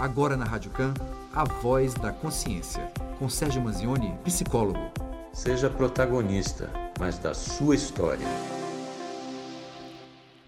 Agora 0.00 0.36
na 0.36 0.44
Rádio 0.44 0.70
Can, 0.70 0.94
a 1.34 1.42
voz 1.42 1.92
da 1.92 2.12
consciência, 2.12 2.84
com 3.18 3.28
Sérgio 3.28 3.60
Manzioni, 3.60 4.14
psicólogo. 4.22 4.78
Seja 5.32 5.68
protagonista, 5.68 6.70
mas 7.00 7.18
da 7.18 7.34
sua 7.34 7.74
história. 7.74 8.24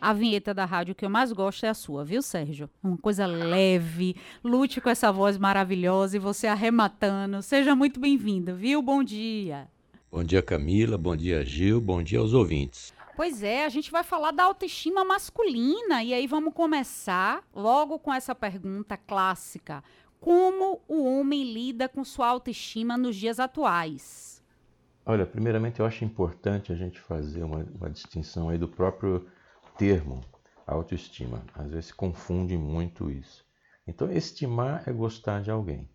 A 0.00 0.12
vinheta 0.12 0.54
da 0.54 0.64
rádio 0.64 0.94
que 0.94 1.04
eu 1.04 1.10
mais 1.10 1.32
gosto 1.32 1.66
é 1.66 1.68
a 1.68 1.74
sua, 1.74 2.04
viu, 2.04 2.22
Sérgio? 2.22 2.70
Uma 2.80 2.96
coisa 2.96 3.26
leve, 3.26 4.14
lute 4.42 4.80
com 4.80 4.88
essa 4.88 5.10
voz 5.10 5.36
maravilhosa 5.36 6.16
e 6.16 6.20
você 6.20 6.46
arrematando. 6.46 7.42
Seja 7.42 7.74
muito 7.74 7.98
bem-vindo, 7.98 8.54
viu? 8.54 8.80
Bom 8.80 9.02
dia. 9.02 9.66
Bom 10.12 10.22
dia, 10.22 10.42
Camila. 10.42 10.96
Bom 10.96 11.16
dia, 11.16 11.44
Gil. 11.44 11.80
Bom 11.80 12.04
dia 12.04 12.20
aos 12.20 12.34
ouvintes. 12.34 12.94
Pois 13.20 13.42
é, 13.42 13.66
a 13.66 13.68
gente 13.68 13.90
vai 13.90 14.02
falar 14.02 14.30
da 14.30 14.44
autoestima 14.44 15.04
masculina 15.04 16.02
e 16.02 16.14
aí 16.14 16.26
vamos 16.26 16.54
começar 16.54 17.46
logo 17.54 17.98
com 17.98 18.10
essa 18.10 18.34
pergunta 18.34 18.96
clássica: 18.96 19.84
como 20.18 20.80
o 20.88 21.04
homem 21.04 21.52
lida 21.52 21.86
com 21.86 22.02
sua 22.02 22.28
autoestima 22.28 22.96
nos 22.96 23.14
dias 23.14 23.38
atuais? 23.38 24.42
Olha, 25.04 25.26
primeiramente 25.26 25.80
eu 25.80 25.84
acho 25.84 26.02
importante 26.02 26.72
a 26.72 26.74
gente 26.74 26.98
fazer 26.98 27.42
uma, 27.42 27.58
uma 27.78 27.90
distinção 27.90 28.48
aí 28.48 28.56
do 28.56 28.66
próprio 28.66 29.28
termo 29.76 30.22
autoestima. 30.66 31.42
Às 31.52 31.72
vezes 31.72 31.86
se 31.88 31.94
confunde 31.94 32.56
muito 32.56 33.10
isso. 33.10 33.44
Então, 33.86 34.10
estimar 34.10 34.84
é 34.86 34.92
gostar 34.94 35.42
de 35.42 35.50
alguém. 35.50 35.90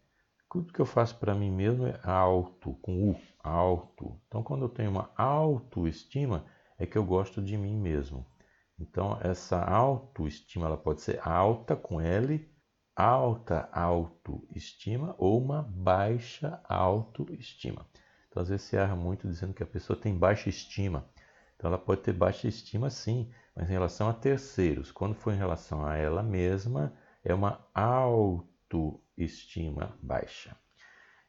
Tudo 0.48 0.72
que 0.72 0.80
eu 0.80 0.86
faço 0.86 1.18
para 1.18 1.34
mim 1.34 1.50
mesmo 1.50 1.88
é 1.88 2.00
alto, 2.04 2.76
com 2.84 3.10
U, 3.10 3.20
alto. 3.44 4.16
Então, 4.28 4.44
quando 4.44 4.66
eu 4.66 4.70
tenho 4.70 4.92
uma 4.92 5.10
autoestima, 5.18 6.46
é 6.78 6.86
que 6.86 6.98
eu 6.98 7.04
gosto 7.04 7.42
de 7.42 7.58
mim 7.58 7.76
mesmo. 7.76 8.26
Então, 8.80 9.18
essa 9.22 9.60
autoestima 9.64 10.66
ela 10.66 10.78
pode 10.78 11.02
ser 11.02 11.20
alta 11.26 11.76
com 11.76 12.02
L, 12.02 12.48
alta 12.96 13.70
autoestima 13.72 15.16
ou 15.18 15.42
uma 15.42 15.64
baixa 15.64 16.62
autoestima. 16.68 17.88
Então, 18.30 18.44
às 18.44 18.50
vezes 18.50 18.66
se 18.66 18.76
erra 18.76 18.96
muito 18.96 19.28
dizendo 19.28 19.54
que 19.54 19.64
a 19.64 19.68
pessoa 19.68 19.98
tem 19.98 20.18
baixa 20.18 20.50
estima. 20.50 21.10
Então, 21.56 21.70
ela 21.70 21.78
pode 21.78 22.02
ter 22.02 22.12
baixa 22.12 22.48
estima 22.48 22.90
sim, 22.90 23.32
mas 23.56 23.70
em 23.70 23.74
relação 23.74 24.10
a 24.10 24.14
terceiros. 24.14 24.92
Quando 24.92 25.16
for 25.16 25.34
em 25.34 25.38
relação 25.38 25.86
a 25.86 25.96
ela 25.96 26.22
mesma, 26.22 26.94
é 27.24 27.34
uma 27.34 27.66
autoestima 27.74 28.38
baixa. 30.02 30.54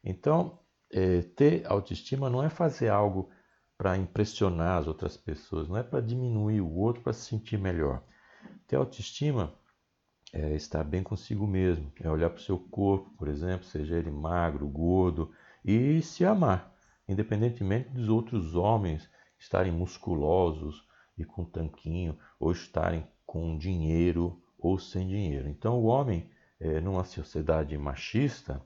Então, 0.03 0.59
é, 0.91 1.21
ter 1.21 1.65
autoestima 1.65 2.29
não 2.29 2.43
é 2.43 2.49
fazer 2.49 2.89
algo 2.89 3.29
para 3.77 3.97
impressionar 3.97 4.79
as 4.79 4.87
outras 4.87 5.15
pessoas, 5.15 5.67
não 5.67 5.77
é 5.77 5.83
para 5.83 6.01
diminuir 6.01 6.61
o 6.61 6.73
outro 6.73 7.03
para 7.03 7.13
se 7.13 7.29
sentir 7.29 7.57
melhor. 7.57 8.03
Ter 8.67 8.75
autoestima 8.75 9.53
é 10.33 10.55
estar 10.55 10.83
bem 10.83 11.03
consigo 11.03 11.45
mesmo, 11.45 11.91
é 12.01 12.09
olhar 12.09 12.29
para 12.29 12.39
o 12.39 12.43
seu 12.43 12.57
corpo, 12.57 13.09
por 13.17 13.27
exemplo, 13.27 13.65
seja 13.65 13.95
ele 13.95 14.11
magro, 14.11 14.67
gordo, 14.67 15.31
e 15.63 16.01
se 16.01 16.25
amar, 16.25 16.75
independentemente 17.07 17.89
dos 17.89 18.09
outros 18.09 18.55
homens 18.55 19.09
estarem 19.39 19.71
musculosos 19.71 20.85
e 21.17 21.23
com 21.23 21.45
tanquinho, 21.45 22.17
ou 22.39 22.51
estarem 22.51 23.07
com 23.25 23.57
dinheiro 23.57 24.41
ou 24.57 24.79
sem 24.79 25.07
dinheiro. 25.07 25.47
Então, 25.47 25.79
o 25.79 25.85
homem, 25.85 26.29
é, 26.59 26.79
numa 26.79 27.03
sociedade 27.03 27.77
machista, 27.77 28.61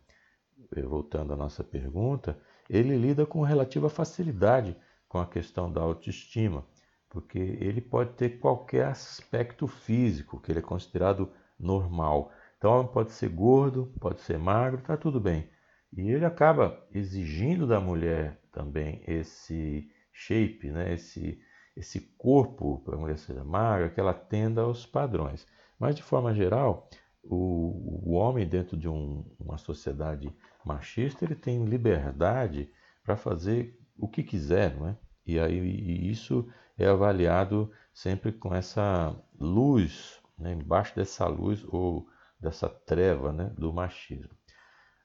é, 0.75 0.81
voltando 0.81 1.33
à 1.33 1.35
nossa 1.35 1.63
pergunta, 1.63 2.39
ele 2.69 2.97
lida 2.97 3.25
com 3.25 3.41
relativa 3.41 3.89
facilidade 3.89 4.75
com 5.11 5.19
a 5.19 5.27
questão 5.27 5.69
da 5.69 5.81
autoestima, 5.81 6.65
porque 7.09 7.37
ele 7.37 7.81
pode 7.81 8.13
ter 8.13 8.39
qualquer 8.39 8.85
aspecto 8.85 9.67
físico 9.67 10.39
que 10.39 10.49
ele 10.49 10.59
é 10.59 10.61
considerado 10.61 11.29
normal. 11.59 12.31
Então, 12.57 12.87
pode 12.87 13.11
ser 13.11 13.27
gordo, 13.27 13.93
pode 13.99 14.21
ser 14.21 14.39
magro, 14.39 14.79
está 14.79 14.95
tudo 14.95 15.19
bem. 15.19 15.49
E 15.91 16.09
ele 16.09 16.23
acaba 16.23 16.81
exigindo 16.93 17.67
da 17.67 17.77
mulher 17.77 18.39
também 18.53 19.03
esse 19.05 19.91
shape, 20.13 20.71
né? 20.71 20.93
esse, 20.93 21.37
esse 21.75 21.99
corpo, 22.17 22.81
para 22.85 22.95
a 22.95 22.97
mulher 22.97 23.17
ser 23.17 23.43
magra, 23.43 23.89
que 23.89 23.99
ela 23.99 24.11
atenda 24.11 24.61
aos 24.61 24.85
padrões. 24.85 25.45
Mas, 25.77 25.93
de 25.93 26.03
forma 26.03 26.33
geral, 26.33 26.87
o, 27.21 28.09
o 28.09 28.13
homem, 28.13 28.47
dentro 28.47 28.77
de 28.77 28.87
um, 28.87 29.25
uma 29.37 29.57
sociedade 29.57 30.33
machista, 30.63 31.25
ele 31.25 31.35
tem 31.35 31.65
liberdade 31.65 32.71
para 33.03 33.17
fazer 33.17 33.80
o 34.01 34.07
que 34.07 34.23
quiser, 34.23 34.75
não 34.75 34.89
é? 34.89 34.97
E 35.25 35.39
aí 35.39 35.59
e 35.59 36.09
isso 36.09 36.49
é 36.77 36.87
avaliado 36.87 37.71
sempre 37.93 38.31
com 38.31 38.53
essa 38.53 39.15
luz, 39.39 40.19
né, 40.37 40.53
embaixo 40.53 40.95
dessa 40.95 41.27
luz 41.27 41.63
ou 41.69 42.07
dessa 42.39 42.67
treva 42.67 43.31
né, 43.31 43.53
do 43.57 43.71
machismo. 43.71 44.35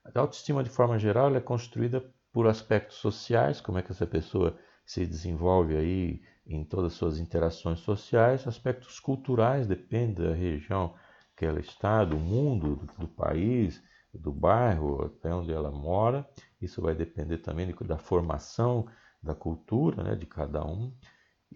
A 0.04 0.20
autoestima, 0.20 0.64
de 0.64 0.70
forma 0.70 0.98
geral, 0.98 1.34
é 1.34 1.40
construída 1.40 2.02
por 2.32 2.46
aspectos 2.46 2.96
sociais, 2.96 3.60
como 3.60 3.78
é 3.78 3.82
que 3.82 3.92
essa 3.92 4.06
pessoa 4.06 4.58
se 4.84 5.04
desenvolve 5.04 5.76
aí 5.76 6.22
em 6.46 6.64
todas 6.64 6.92
as 6.92 6.98
suas 6.98 7.18
interações 7.18 7.80
sociais, 7.80 8.46
aspectos 8.46 9.00
culturais, 9.00 9.66
depende 9.66 10.22
da 10.22 10.32
região 10.32 10.94
que 11.36 11.44
ela 11.44 11.60
está, 11.60 12.04
do 12.04 12.16
mundo, 12.16 12.76
do, 12.76 12.86
do 13.00 13.08
país, 13.08 13.82
do 14.16 14.32
bairro, 14.32 15.04
até 15.04 15.34
onde 15.34 15.52
ela 15.52 15.70
mora. 15.70 16.28
Isso 16.60 16.80
vai 16.82 16.94
depender 16.94 17.38
também 17.38 17.72
da 17.84 17.98
formação 17.98 18.86
da 19.22 19.34
cultura 19.34 20.02
né, 20.02 20.14
de 20.14 20.26
cada 20.26 20.64
um 20.64 20.92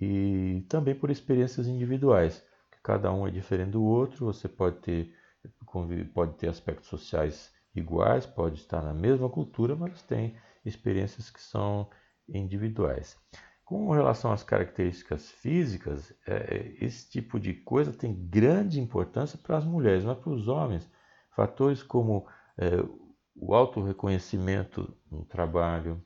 e 0.00 0.64
também 0.68 0.94
por 0.94 1.10
experiências 1.10 1.66
individuais. 1.66 2.44
Cada 2.82 3.12
um 3.12 3.26
é 3.26 3.30
diferente 3.30 3.72
do 3.72 3.82
outro, 3.82 4.26
você 4.26 4.48
pode 4.48 4.76
ter, 4.78 5.14
pode 6.14 6.34
ter 6.34 6.48
aspectos 6.48 6.88
sociais 6.88 7.52
iguais, 7.74 8.26
pode 8.26 8.58
estar 8.58 8.82
na 8.82 8.94
mesma 8.94 9.28
cultura, 9.28 9.76
mas 9.76 10.02
tem 10.02 10.34
experiências 10.64 11.30
que 11.30 11.40
são 11.40 11.88
individuais. 12.28 13.16
Com 13.64 13.90
relação 13.90 14.32
às 14.32 14.42
características 14.42 15.30
físicas, 15.30 16.12
é, 16.26 16.34
é 16.34 16.84
esse 16.84 17.08
tipo 17.08 17.38
de 17.38 17.54
coisa 17.54 17.92
tem 17.92 18.14
grande 18.28 18.80
importância 18.80 19.38
para 19.38 19.58
as 19.58 19.64
mulheres, 19.64 20.04
mas 20.04 20.18
para 20.18 20.30
os 20.30 20.48
homens, 20.48 20.90
fatores 21.30 21.82
como 21.82 22.26
é, 22.60 22.84
o 23.34 23.54
autorreconhecimento 23.54 24.94
no 25.10 25.24
trabalho, 25.24 26.04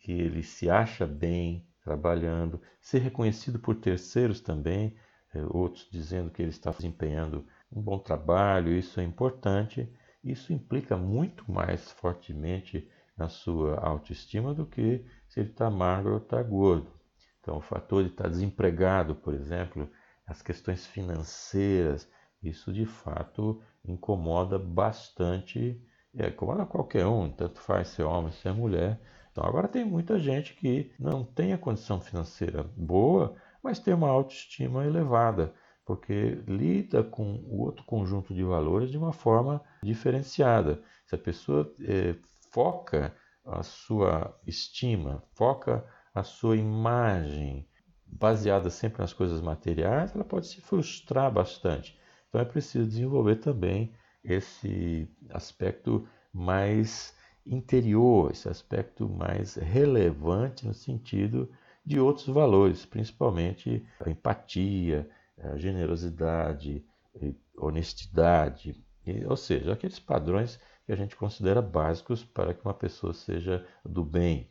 que 0.00 0.12
ele 0.12 0.42
se 0.42 0.68
acha 0.68 1.06
bem 1.06 1.66
trabalhando, 1.82 2.60
ser 2.78 2.98
reconhecido 2.98 3.58
por 3.58 3.74
terceiros 3.76 4.40
também, 4.40 4.94
é, 5.34 5.42
outros 5.48 5.88
dizendo 5.90 6.30
que 6.30 6.42
ele 6.42 6.50
está 6.50 6.70
desempenhando 6.70 7.46
um 7.72 7.80
bom 7.80 7.98
trabalho, 7.98 8.72
isso 8.72 9.00
é 9.00 9.04
importante. 9.04 9.90
Isso 10.22 10.52
implica 10.52 10.96
muito 10.96 11.50
mais 11.50 11.90
fortemente 11.92 12.86
na 13.16 13.28
sua 13.28 13.76
autoestima 13.80 14.52
do 14.52 14.66
que 14.66 15.04
se 15.26 15.40
ele 15.40 15.50
está 15.50 15.70
magro 15.70 16.12
ou 16.12 16.18
está 16.18 16.42
gordo. 16.42 16.92
Então, 17.40 17.56
o 17.56 17.62
fator 17.62 18.04
de 18.04 18.10
estar 18.10 18.28
desempregado, 18.28 19.14
por 19.14 19.32
exemplo, 19.32 19.90
as 20.26 20.42
questões 20.42 20.86
financeiras, 20.86 22.08
isso 22.42 22.72
de 22.72 22.86
fato 22.86 23.60
incomoda 23.84 24.58
bastante, 24.58 25.80
é, 26.14 26.28
incomoda 26.28 26.66
qualquer 26.66 27.06
um, 27.06 27.30
tanto 27.30 27.60
faz 27.60 27.88
ser 27.88 28.02
homem, 28.02 28.32
ser 28.32 28.52
mulher. 28.52 29.00
Então, 29.32 29.44
agora 29.44 29.68
tem 29.68 29.84
muita 29.84 30.18
gente 30.18 30.54
que 30.54 30.92
não 30.98 31.24
tem 31.24 31.52
a 31.52 31.58
condição 31.58 32.00
financeira 32.00 32.64
boa, 32.76 33.36
mas 33.62 33.78
tem 33.78 33.94
uma 33.94 34.08
autoestima 34.08 34.84
elevada, 34.84 35.54
porque 35.84 36.42
lida 36.46 37.02
com 37.02 37.34
o 37.46 37.60
outro 37.60 37.84
conjunto 37.84 38.34
de 38.34 38.42
valores 38.42 38.90
de 38.90 38.98
uma 38.98 39.12
forma 39.12 39.62
diferenciada. 39.82 40.82
Se 41.06 41.14
a 41.14 41.18
pessoa 41.18 41.72
é, 41.80 42.14
foca 42.52 43.14
a 43.44 43.62
sua 43.62 44.38
estima, 44.46 45.22
foca 45.34 45.84
a 46.14 46.22
sua 46.22 46.56
imagem 46.56 47.66
baseada 48.06 48.70
sempre 48.70 49.00
nas 49.00 49.12
coisas 49.12 49.40
materiais, 49.40 50.14
ela 50.14 50.24
pode 50.24 50.46
se 50.46 50.60
frustrar 50.60 51.30
bastante. 51.30 51.98
Então 52.28 52.40
é 52.40 52.44
preciso 52.44 52.86
desenvolver 52.86 53.36
também 53.36 53.94
esse 54.22 55.08
aspecto 55.30 56.06
mais 56.32 57.16
interior, 57.46 58.30
esse 58.30 58.48
aspecto 58.48 59.08
mais 59.08 59.54
relevante 59.54 60.66
no 60.66 60.74
sentido 60.74 61.50
de 61.84 61.98
outros 61.98 62.26
valores, 62.26 62.84
principalmente 62.84 63.86
a 64.04 64.10
empatia, 64.10 65.08
a 65.38 65.56
generosidade, 65.56 66.84
a 67.16 67.64
honestidade, 67.64 68.84
ou 69.26 69.36
seja, 69.36 69.72
aqueles 69.72 69.98
padrões 69.98 70.60
que 70.84 70.92
a 70.92 70.96
gente 70.96 71.16
considera 71.16 71.62
básicos 71.62 72.22
para 72.22 72.52
que 72.52 72.62
uma 72.62 72.74
pessoa 72.74 73.14
seja 73.14 73.66
do 73.82 74.04
bem. 74.04 74.50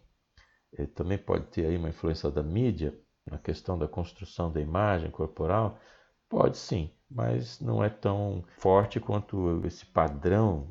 Também 0.96 1.18
pode 1.18 1.46
ter 1.48 1.68
aí 1.68 1.78
uma 1.78 1.90
influência 1.90 2.31
da 2.31 2.42
mídia 2.42 2.98
na 3.30 3.38
questão 3.38 3.78
da 3.78 3.88
construção 3.88 4.52
da 4.52 4.60
imagem 4.60 5.12
corporal? 5.12 5.80
Pode 6.28 6.57
sim, 6.57 6.92
mas 7.09 7.59
não 7.59 7.83
é 7.83 7.89
tão 7.89 8.44
forte 8.57 9.00
quanto 9.00 9.65
esse 9.65 9.86
padrão 9.86 10.68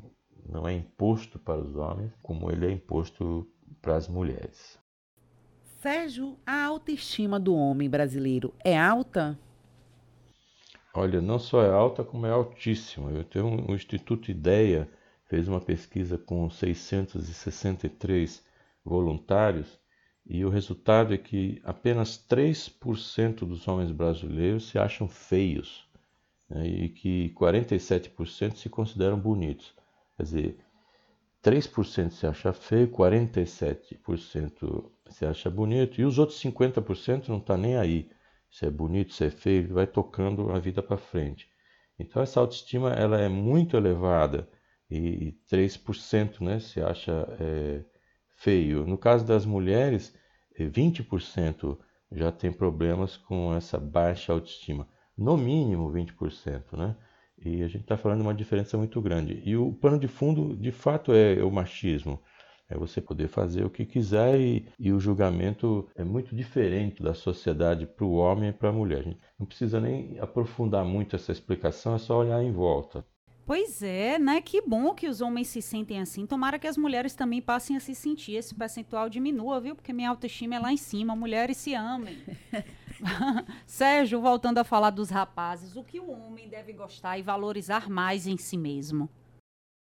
não 0.47 0.67
é 0.67 0.73
imposto 0.73 1.37
para 1.37 1.59
os 1.59 1.75
homens 1.75 2.13
como 2.21 2.51
ele 2.51 2.67
é 2.67 2.71
imposto 2.71 3.47
para 3.81 3.95
as 3.95 4.07
mulheres. 4.07 4.79
Sérgio, 5.81 6.37
a 6.45 6.63
autoestima 6.65 7.39
do 7.39 7.55
homem 7.55 7.89
brasileiro 7.89 8.53
é 8.63 8.77
alta? 8.77 9.37
Olha, 10.93 11.21
não 11.21 11.37
só 11.37 11.63
é 11.63 11.69
alta, 11.69 12.03
como 12.03 12.25
é 12.25 12.31
altíssima. 12.31 13.11
Eu 13.11 13.23
tenho 13.23 13.45
um, 13.45 13.71
um 13.71 13.75
Instituto 13.75 14.31
Ideia 14.31 14.89
fez 15.27 15.47
uma 15.47 15.61
pesquisa 15.61 16.17
com 16.17 16.49
663 16.49 18.43
voluntários 18.83 19.79
e 20.25 20.43
o 20.43 20.49
resultado 20.49 21.13
é 21.13 21.17
que 21.17 21.61
apenas 21.63 22.17
3% 22.17 23.39
dos 23.39 23.67
homens 23.67 23.91
brasileiros 23.91 24.69
se 24.69 24.77
acham 24.77 25.07
feios 25.07 25.86
né, 26.49 26.67
e 26.67 26.89
que 26.89 27.33
47% 27.35 28.55
se 28.55 28.69
consideram 28.69 29.19
bonitos. 29.19 29.73
Quer 30.15 30.23
dizer, 30.23 30.57
3% 31.43 32.11
se 32.11 32.27
acha 32.27 32.53
feio, 32.53 32.87
47% 32.89 34.91
se 35.09 35.25
acha 35.25 35.49
bonito 35.49 36.01
e 36.01 36.05
os 36.05 36.19
outros 36.19 36.41
50% 36.41 37.29
não 37.29 37.37
está 37.37 37.57
nem 37.57 37.77
aí. 37.77 38.09
Se 38.49 38.65
é 38.65 38.69
bonito, 38.69 39.13
se 39.13 39.25
é 39.25 39.29
feio, 39.29 39.73
vai 39.73 39.87
tocando 39.87 40.51
a 40.51 40.59
vida 40.59 40.81
para 40.81 40.97
frente. 40.97 41.49
Então 41.99 42.21
essa 42.21 42.39
autoestima 42.39 42.93
ela 42.93 43.19
é 43.19 43.27
muito 43.27 43.75
elevada 43.75 44.47
e 44.89 45.35
3% 45.51 46.41
né, 46.41 46.59
se 46.59 46.81
acha 46.81 47.27
é, 47.39 47.83
feio. 48.37 48.85
No 48.85 48.97
caso 48.97 49.25
das 49.25 49.45
mulheres, 49.45 50.13
20% 50.59 51.77
é, 52.11 52.17
já 52.17 52.31
tem 52.31 52.51
problemas 52.51 53.17
com 53.17 53.53
essa 53.53 53.77
baixa 53.77 54.31
autoestima. 54.31 54.87
No 55.17 55.35
mínimo 55.37 55.91
20%, 55.91 56.77
né? 56.77 56.95
E 57.37 57.61
a 57.63 57.67
gente 57.67 57.81
está 57.81 57.97
falando 57.97 58.19
de 58.19 58.27
uma 58.27 58.33
diferença 58.33 58.77
muito 58.77 59.01
grande. 59.01 59.41
E 59.45 59.55
o 59.55 59.73
pano 59.73 59.99
de 59.99 60.07
fundo, 60.07 60.55
de 60.55 60.71
fato, 60.71 61.11
é 61.13 61.43
o 61.43 61.51
machismo. 61.51 62.21
É 62.69 62.77
você 62.77 63.01
poder 63.01 63.27
fazer 63.27 63.65
o 63.65 63.69
que 63.69 63.85
quiser 63.85 64.39
e, 64.39 64.67
e 64.77 64.91
o 64.91 64.99
julgamento 64.99 65.89
é 65.95 66.03
muito 66.03 66.35
diferente 66.35 67.01
da 67.01 67.13
sociedade 67.13 67.85
para 67.85 68.05
o 68.05 68.13
homem 68.15 68.49
e 68.49 68.53
para 68.53 68.69
a 68.69 68.73
mulher. 68.73 68.99
A 68.99 69.03
gente 69.03 69.19
não 69.39 69.45
precisa 69.45 69.79
nem 69.79 70.19
aprofundar 70.19 70.83
muito 70.85 71.15
essa 71.15 71.31
explicação, 71.31 71.95
é 71.95 71.99
só 71.99 72.19
olhar 72.19 72.43
em 72.43 72.51
volta. 72.51 73.05
Pois 73.47 73.81
é, 73.81 74.19
né? 74.19 74.41
Que 74.41 74.61
bom 74.61 74.93
que 74.93 75.07
os 75.07 75.21
homens 75.21 75.47
se 75.47 75.61
sentem 75.61 76.01
assim. 76.01 76.27
Tomara 76.27 76.59
que 76.59 76.67
as 76.67 76.77
mulheres 76.77 77.15
também 77.15 77.41
passem 77.41 77.77
a 77.77 77.79
se 77.79 77.95
sentir. 77.95 78.33
Esse 78.33 78.53
percentual 78.53 79.09
diminua, 79.09 79.61
viu? 79.61 79.73
Porque 79.73 79.93
minha 79.93 80.09
autoestima 80.09 80.55
é 80.55 80.59
lá 80.59 80.73
em 80.73 80.77
cima. 80.77 81.15
Mulheres 81.15 81.55
se 81.55 81.73
amem. 81.73 82.17
Sérgio, 83.65 84.21
voltando 84.21 84.57
a 84.57 84.63
falar 84.63 84.89
dos 84.89 85.09
rapazes, 85.09 85.75
o 85.75 85.83
que 85.83 85.99
o 85.99 86.11
homem 86.11 86.49
deve 86.49 86.73
gostar 86.73 87.17
e 87.17 87.21
valorizar 87.21 87.89
mais 87.89 88.27
em 88.27 88.37
si 88.37 88.57
mesmo? 88.57 89.09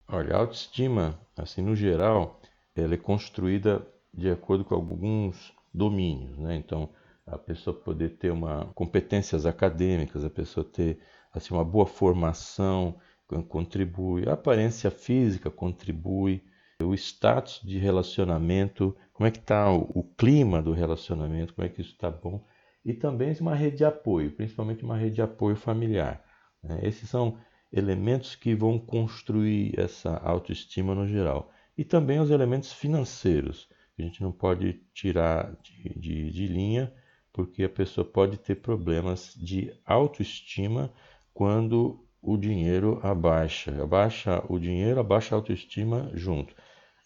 Olha, 0.08 0.36
a 0.36 0.40
autoestima, 0.40 1.20
assim, 1.38 1.62
no 1.62 1.76
geral, 1.76 2.40
ela 2.76 2.94
é 2.94 2.98
construída 2.98 3.86
de 4.14 4.30
acordo 4.30 4.64
com 4.64 4.76
alguns 4.76 5.54
domínios, 5.74 6.38
né? 6.38 6.56
Então, 6.56 6.90
a 7.26 7.38
pessoa 7.38 7.76
poder 7.76 8.18
ter 8.18 8.32
uma 8.32 8.72
competências 8.76 9.46
acadêmicas, 9.46 10.26
a 10.26 10.30
pessoa 10.30 10.64
ter 10.64 11.00
assim 11.34 11.54
uma 11.54 11.64
boa 11.64 11.86
formação, 11.86 13.00
contribui, 13.48 14.28
a 14.28 14.34
aparência 14.34 14.92
física 14.92 15.50
contribui, 15.50 16.44
o 16.82 16.94
status 16.94 17.62
de 17.64 17.78
relacionamento, 17.78 18.96
como 19.14 19.28
é 19.28 19.32
que 19.32 19.40
está 19.40 19.72
o, 19.72 19.90
o, 19.94 20.04
clima 20.04 20.62
do 20.62 20.74
relacionamento, 20.74 21.54
como 21.54 21.66
é 21.66 21.70
que 21.70 21.82
isso 21.82 21.92
está 21.92 22.12
bom, 22.12 22.46
e 22.84 22.94
também 22.94 23.34
uma 23.40 23.56
rede 23.56 23.78
de 23.78 23.86
apoio, 23.86 24.32
principalmente 24.32 24.84
uma 24.84 24.98
rede 24.98 25.16
de 25.16 25.22
apoio 25.22 25.56
familiar. 25.56 26.24
Né? 26.62 26.80
Esses 26.84 27.10
são 27.10 27.38
elementos 27.72 28.36
que 28.36 28.54
vão 28.54 28.78
construir 28.78 29.80
essa 29.80 30.18
autoestima 30.18 30.94
no 30.94 31.08
geral. 31.08 31.52
E 31.78 31.84
também 31.84 32.20
os 32.20 32.30
elementos 32.30 32.72
financeiros, 32.72 33.68
que 33.96 34.02
a 34.02 34.06
gente 34.06 34.22
não 34.22 34.32
pode 34.32 34.82
tirar 34.94 35.56
de, 35.64 36.00
de, 36.00 36.32
de 36.32 36.48
linha, 36.48 36.94
porque 37.32 37.64
a 37.64 37.70
pessoa 37.70 38.06
pode 38.06 38.38
ter 38.38 38.56
problemas 38.56 39.34
de 39.36 39.74
autoestima 39.86 40.94
quando 41.34 42.03
o 42.24 42.38
dinheiro 42.38 43.00
abaixa. 43.04 43.84
Abaixa 43.84 44.42
o 44.48 44.58
dinheiro, 44.58 45.00
abaixa 45.00 45.36
a 45.36 45.38
autoestima 45.38 46.10
junto. 46.14 46.56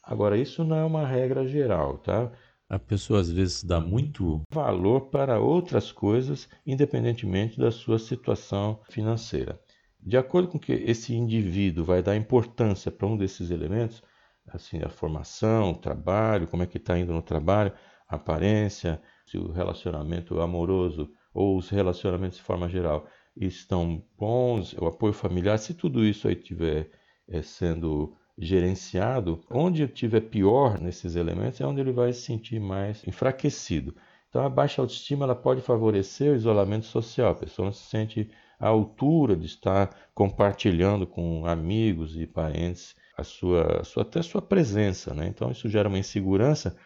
Agora, 0.03 0.37
isso 0.37 0.63
não 0.63 0.77
é 0.77 0.85
uma 0.85 1.05
regra 1.05 1.45
geral, 1.47 1.97
tá? 1.97 2.31
A 2.69 2.77
pessoa 2.77 3.19
às 3.19 3.31
vezes 3.31 3.63
dá 3.63 3.79
muito 3.79 4.41
valor 4.53 5.09
para 5.09 5.39
outras 5.39 5.91
coisas, 5.91 6.47
independentemente 6.65 7.57
da 7.57 7.71
sua 7.71 7.97
situação 7.97 8.79
financeira. 8.89 9.59
De 9.99 10.17
acordo 10.17 10.49
com 10.49 10.59
que 10.59 10.71
esse 10.71 11.13
indivíduo 11.15 11.83
vai 11.83 12.03
dar 12.03 12.15
importância 12.15 12.91
para 12.91 13.07
um 13.07 13.17
desses 13.17 13.49
elementos, 13.49 14.03
assim, 14.47 14.81
a 14.81 14.89
formação, 14.89 15.71
o 15.71 15.77
trabalho, 15.77 16.47
como 16.47 16.63
é 16.63 16.67
que 16.67 16.77
está 16.77 16.97
indo 16.97 17.11
no 17.11 17.21
trabalho, 17.21 17.73
a 18.07 18.15
aparência, 18.15 19.01
se 19.25 19.37
o 19.37 19.51
relacionamento 19.51 20.39
amoroso 20.39 21.09
ou 21.33 21.57
os 21.57 21.69
relacionamentos 21.69 22.37
de 22.37 22.43
forma 22.43 22.69
geral 22.69 23.05
estão 23.39 24.03
bons, 24.17 24.73
o 24.73 24.85
apoio 24.85 25.13
familiar, 25.13 25.57
se 25.59 25.73
tudo 25.73 26.05
isso 26.05 26.27
aí 26.27 26.33
estiver 26.35 26.89
é, 27.27 27.41
sendo 27.41 28.15
gerenciado, 28.37 29.41
onde 29.49 29.83
estiver 29.83 30.21
pior 30.21 30.79
nesses 30.79 31.15
elementos 31.15 31.59
é 31.59 31.65
onde 31.65 31.81
ele 31.81 31.91
vai 31.91 32.13
se 32.13 32.21
sentir 32.21 32.59
mais 32.59 33.05
enfraquecido. 33.07 33.95
Então 34.29 34.45
a 34.45 34.49
baixa 34.49 34.81
autoestima 34.81 35.25
ela 35.25 35.35
pode 35.35 35.61
favorecer 35.61 36.31
o 36.31 36.35
isolamento 36.35 36.85
social, 36.85 37.31
a 37.31 37.35
pessoa 37.35 37.65
não 37.65 37.73
se 37.73 37.89
sente 37.89 38.29
à 38.59 38.67
altura 38.67 39.35
de 39.35 39.45
estar 39.45 39.89
compartilhando 40.13 41.07
com 41.07 41.45
amigos 41.45 42.15
e 42.15 42.27
parentes 42.27 42.95
a 43.17 43.23
sua, 43.23 43.81
a 43.81 43.83
sua 43.83 44.03
até 44.03 44.19
a 44.19 44.23
sua 44.23 44.41
presença, 44.41 45.13
né? 45.13 45.27
Então 45.27 45.49
isso 45.49 45.67
gera 45.67 45.89
uma 45.89 45.97
insegurança 45.97 46.77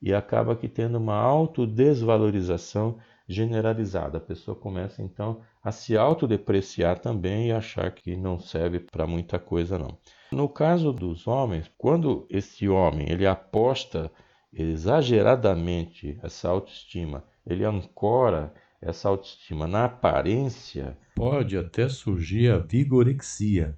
e 0.00 0.14
acaba 0.14 0.56
que 0.56 0.68
tendo 0.68 0.96
uma 0.96 1.16
autodesvalorização 1.16 2.98
generalizada. 3.28 4.18
A 4.18 4.20
pessoa 4.20 4.56
começa 4.56 5.02
então 5.02 5.40
a 5.64 5.72
se 5.72 5.96
autodepreciar 5.96 6.98
também 6.98 7.48
e 7.48 7.52
achar 7.52 7.90
que 7.90 8.14
não 8.14 8.38
serve 8.38 8.78
para 8.78 9.06
muita 9.06 9.38
coisa 9.38 9.78
não. 9.78 9.96
No 10.30 10.46
caso 10.46 10.92
dos 10.92 11.26
homens, 11.26 11.70
quando 11.78 12.26
esse 12.28 12.68
homem 12.68 13.10
ele 13.10 13.26
aposta 13.26 14.12
exageradamente 14.52 16.18
essa 16.22 16.50
autoestima, 16.50 17.24
ele 17.46 17.64
ancora 17.64 18.52
essa 18.80 19.08
autoestima 19.08 19.66
na 19.66 19.86
aparência, 19.86 20.98
pode 21.14 21.56
até 21.56 21.88
surgir 21.88 22.52
a 22.52 22.58
vigorexia, 22.58 23.74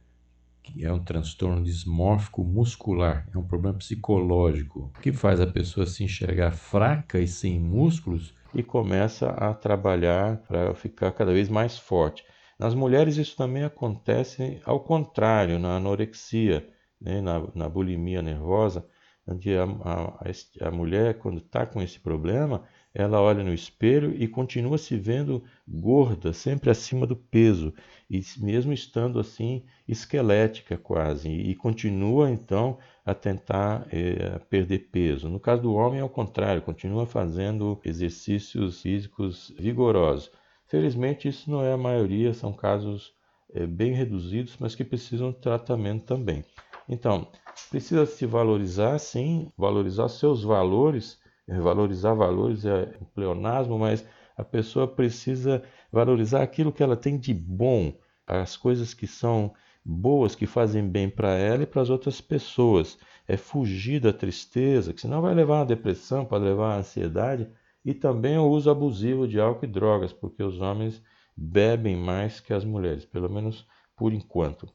que 0.65 0.85
é 0.85 0.93
um 0.93 0.99
transtorno 0.99 1.63
dismórfico 1.63 2.43
muscular, 2.43 3.29
é 3.33 3.39
um 3.39 3.45
problema 3.45 3.79
psicológico 3.79 4.93
que 5.01 5.13
faz 5.13 5.41
a 5.41 5.47
pessoa 5.47 5.87
se 5.87 6.03
enxergar 6.03 6.51
fraca 6.51 7.21
e 7.21 7.29
sem 7.29 7.61
músculos 7.61 8.35
e 8.57 8.63
começa 8.63 9.29
a 9.31 9.53
trabalhar 9.53 10.39
para 10.49 10.75
ficar 10.75 11.13
cada 11.13 11.33
vez 11.33 11.49
mais 11.49 11.79
forte. 11.79 12.25
Nas 12.59 12.75
mulheres 12.75 13.19
isso 13.19 13.37
também 13.37 13.65
acontece 13.65 14.61
ao 14.65 14.81
contrário, 14.81 15.59
na 15.59 15.77
anorexia, 15.77 16.67
né, 17.01 17.21
na, 17.21 17.47
na 17.55 17.69
bulimia 17.69 18.23
nervosa, 18.23 18.89
onde 19.29 19.55
a, 19.57 19.65
a, 19.65 20.69
a 20.69 20.71
mulher, 20.71 21.19
quando 21.19 21.39
está 21.39 21.67
com 21.67 21.83
esse 21.83 22.01
problema, 22.01 22.65
ela 22.99 23.21
olha 23.21 23.45
no 23.45 23.53
espelho 23.53 24.15
e 24.17 24.27
continua 24.27 24.79
se 24.79 24.97
vendo 24.97 25.45
gorda, 25.69 26.33
sempre 26.33 26.71
acima 26.71 27.07
do 27.07 27.15
peso, 27.15 27.75
e 28.09 28.23
mesmo 28.39 28.73
estando 28.73 29.21
assim 29.21 29.65
esquelética 29.87 30.79
quase, 30.79 31.29
e 31.29 31.55
continua 31.55 32.31
então 32.31 32.79
a 33.05 33.13
tentar 33.13 33.87
é, 33.93 34.39
perder 34.49 34.89
peso. 34.91 35.29
No 35.29 35.39
caso 35.39 35.61
do 35.61 35.75
homem, 35.75 36.01
é 36.01 36.05
o 36.05 36.09
contrário, 36.09 36.63
continua 36.63 37.05
fazendo 37.05 37.79
exercícios 37.85 38.81
físicos 38.81 39.55
vigorosos. 39.59 40.31
Felizmente, 40.67 41.29
isso 41.29 41.51
não 41.51 41.63
é 41.63 41.75
a 41.75 41.77
maioria, 41.77 42.33
são 42.33 42.51
casos 42.51 43.13
é, 43.53 43.67
bem 43.67 43.93
reduzidos, 43.93 44.57
mas 44.59 44.75
que 44.75 44.83
precisam 44.83 45.33
de 45.33 45.39
tratamento 45.39 46.07
também. 46.07 46.43
Então, 46.89 47.29
precisa 47.69 48.07
se 48.07 48.25
valorizar, 48.25 48.99
sim, 48.99 49.53
valorizar 49.55 50.09
seus 50.09 50.43
valores 50.43 51.19
Valorizar 51.49 52.15
valores 52.15 52.65
é 52.65 52.97
um 53.01 53.05
pleonasmo, 53.05 53.79
mas 53.79 54.07
a 54.37 54.45
pessoa 54.45 54.89
precisa 54.89 55.63
valorizar 55.93 56.43
aquilo 56.43 56.73
que 56.73 56.83
ela 56.83 56.97
tem 56.97 57.19
de 57.19 57.33
bom, 57.33 57.97
as 58.27 58.57
coisas 58.57 58.93
que 58.93 59.07
são 59.07 59.55
boas, 59.85 60.35
que 60.35 60.47
fazem 60.47 60.87
bem 60.87 61.09
para 61.09 61.31
ela 61.31 61.63
e 61.63 61.67
para 61.67 61.81
as 61.81 61.91
outras 61.91 62.21
pessoas. 62.21 62.99
É 63.29 63.37
fugir 63.37 64.01
da 64.01 64.13
tristeza, 64.13 64.93
que 64.93 65.01
senão 65.01 65.23
vai 65.23 65.35
levar 65.35 65.61
a 65.61 65.65
depressão, 65.65 66.25
pode 66.25 66.45
levar 66.45 66.75
a 66.75 66.79
ansiedade 66.79 67.49
e 67.85 67.95
também 67.95 68.37
o 68.37 68.49
uso 68.49 68.69
abusivo 68.69 69.29
de 69.29 69.41
álcool 69.41 69.65
e 69.65 69.69
drogas, 69.69 70.13
porque 70.13 70.43
os 70.43 70.61
homens 70.61 71.01
bebem 71.37 71.97
mais 71.97 72.41
que 72.41 72.53
as 72.53 72.65
mulheres, 72.65 73.05
pelo 73.05 73.31
menos 73.31 73.65
por 73.97 74.13
enquanto. 74.13 74.69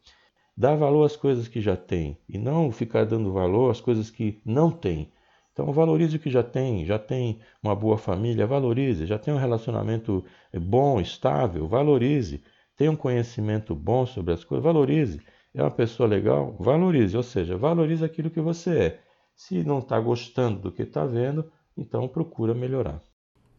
Dar 0.55 0.75
valor 0.75 1.05
às 1.05 1.17
coisas 1.17 1.47
que 1.47 1.59
já 1.59 1.75
tem 1.75 2.17
e 2.27 2.37
não 2.37 2.71
ficar 2.71 3.05
dando 3.05 3.33
valor 3.33 3.69
às 3.69 3.81
coisas 3.81 4.09
que 4.09 4.41
não 4.45 4.71
tem. 4.71 5.11
Então 5.53 5.71
valorize 5.71 6.15
o 6.15 6.19
que 6.19 6.29
já 6.29 6.43
tem, 6.43 6.85
já 6.85 6.97
tem 6.97 7.39
uma 7.61 7.75
boa 7.75 7.97
família, 7.97 8.47
valorize, 8.47 9.05
já 9.05 9.19
tem 9.19 9.33
um 9.33 9.37
relacionamento 9.37 10.23
bom, 10.53 10.99
estável, 11.01 11.67
valorize, 11.67 12.41
tem 12.75 12.87
um 12.87 12.95
conhecimento 12.95 13.75
bom 13.75 14.05
sobre 14.05 14.33
as 14.33 14.43
coisas, 14.43 14.63
valorize. 14.63 15.21
É 15.53 15.61
uma 15.61 15.71
pessoa 15.71 16.07
legal, 16.07 16.55
valorize, 16.57 17.15
ou 17.17 17.23
seja, 17.23 17.57
valorize 17.57 18.03
aquilo 18.03 18.29
que 18.29 18.39
você 18.39 18.79
é. 18.79 19.01
Se 19.35 19.63
não 19.63 19.79
está 19.79 19.99
gostando 19.99 20.59
do 20.59 20.71
que 20.71 20.83
está 20.83 21.05
vendo, 21.05 21.51
então 21.75 22.07
procura 22.07 22.53
melhorar. 22.53 23.01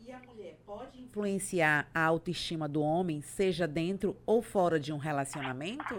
E 0.00 0.11
a 0.11 0.18
mulher 0.20 0.58
pode 0.64 0.99
influenciar 0.99 1.90
a 1.92 2.02
autoestima 2.04 2.66
do 2.66 2.80
homem, 2.80 3.20
seja 3.20 3.68
dentro 3.68 4.16
ou 4.25 4.40
fora 4.40 4.80
de 4.80 4.92
um 4.92 4.96
relacionamento? 4.96 5.94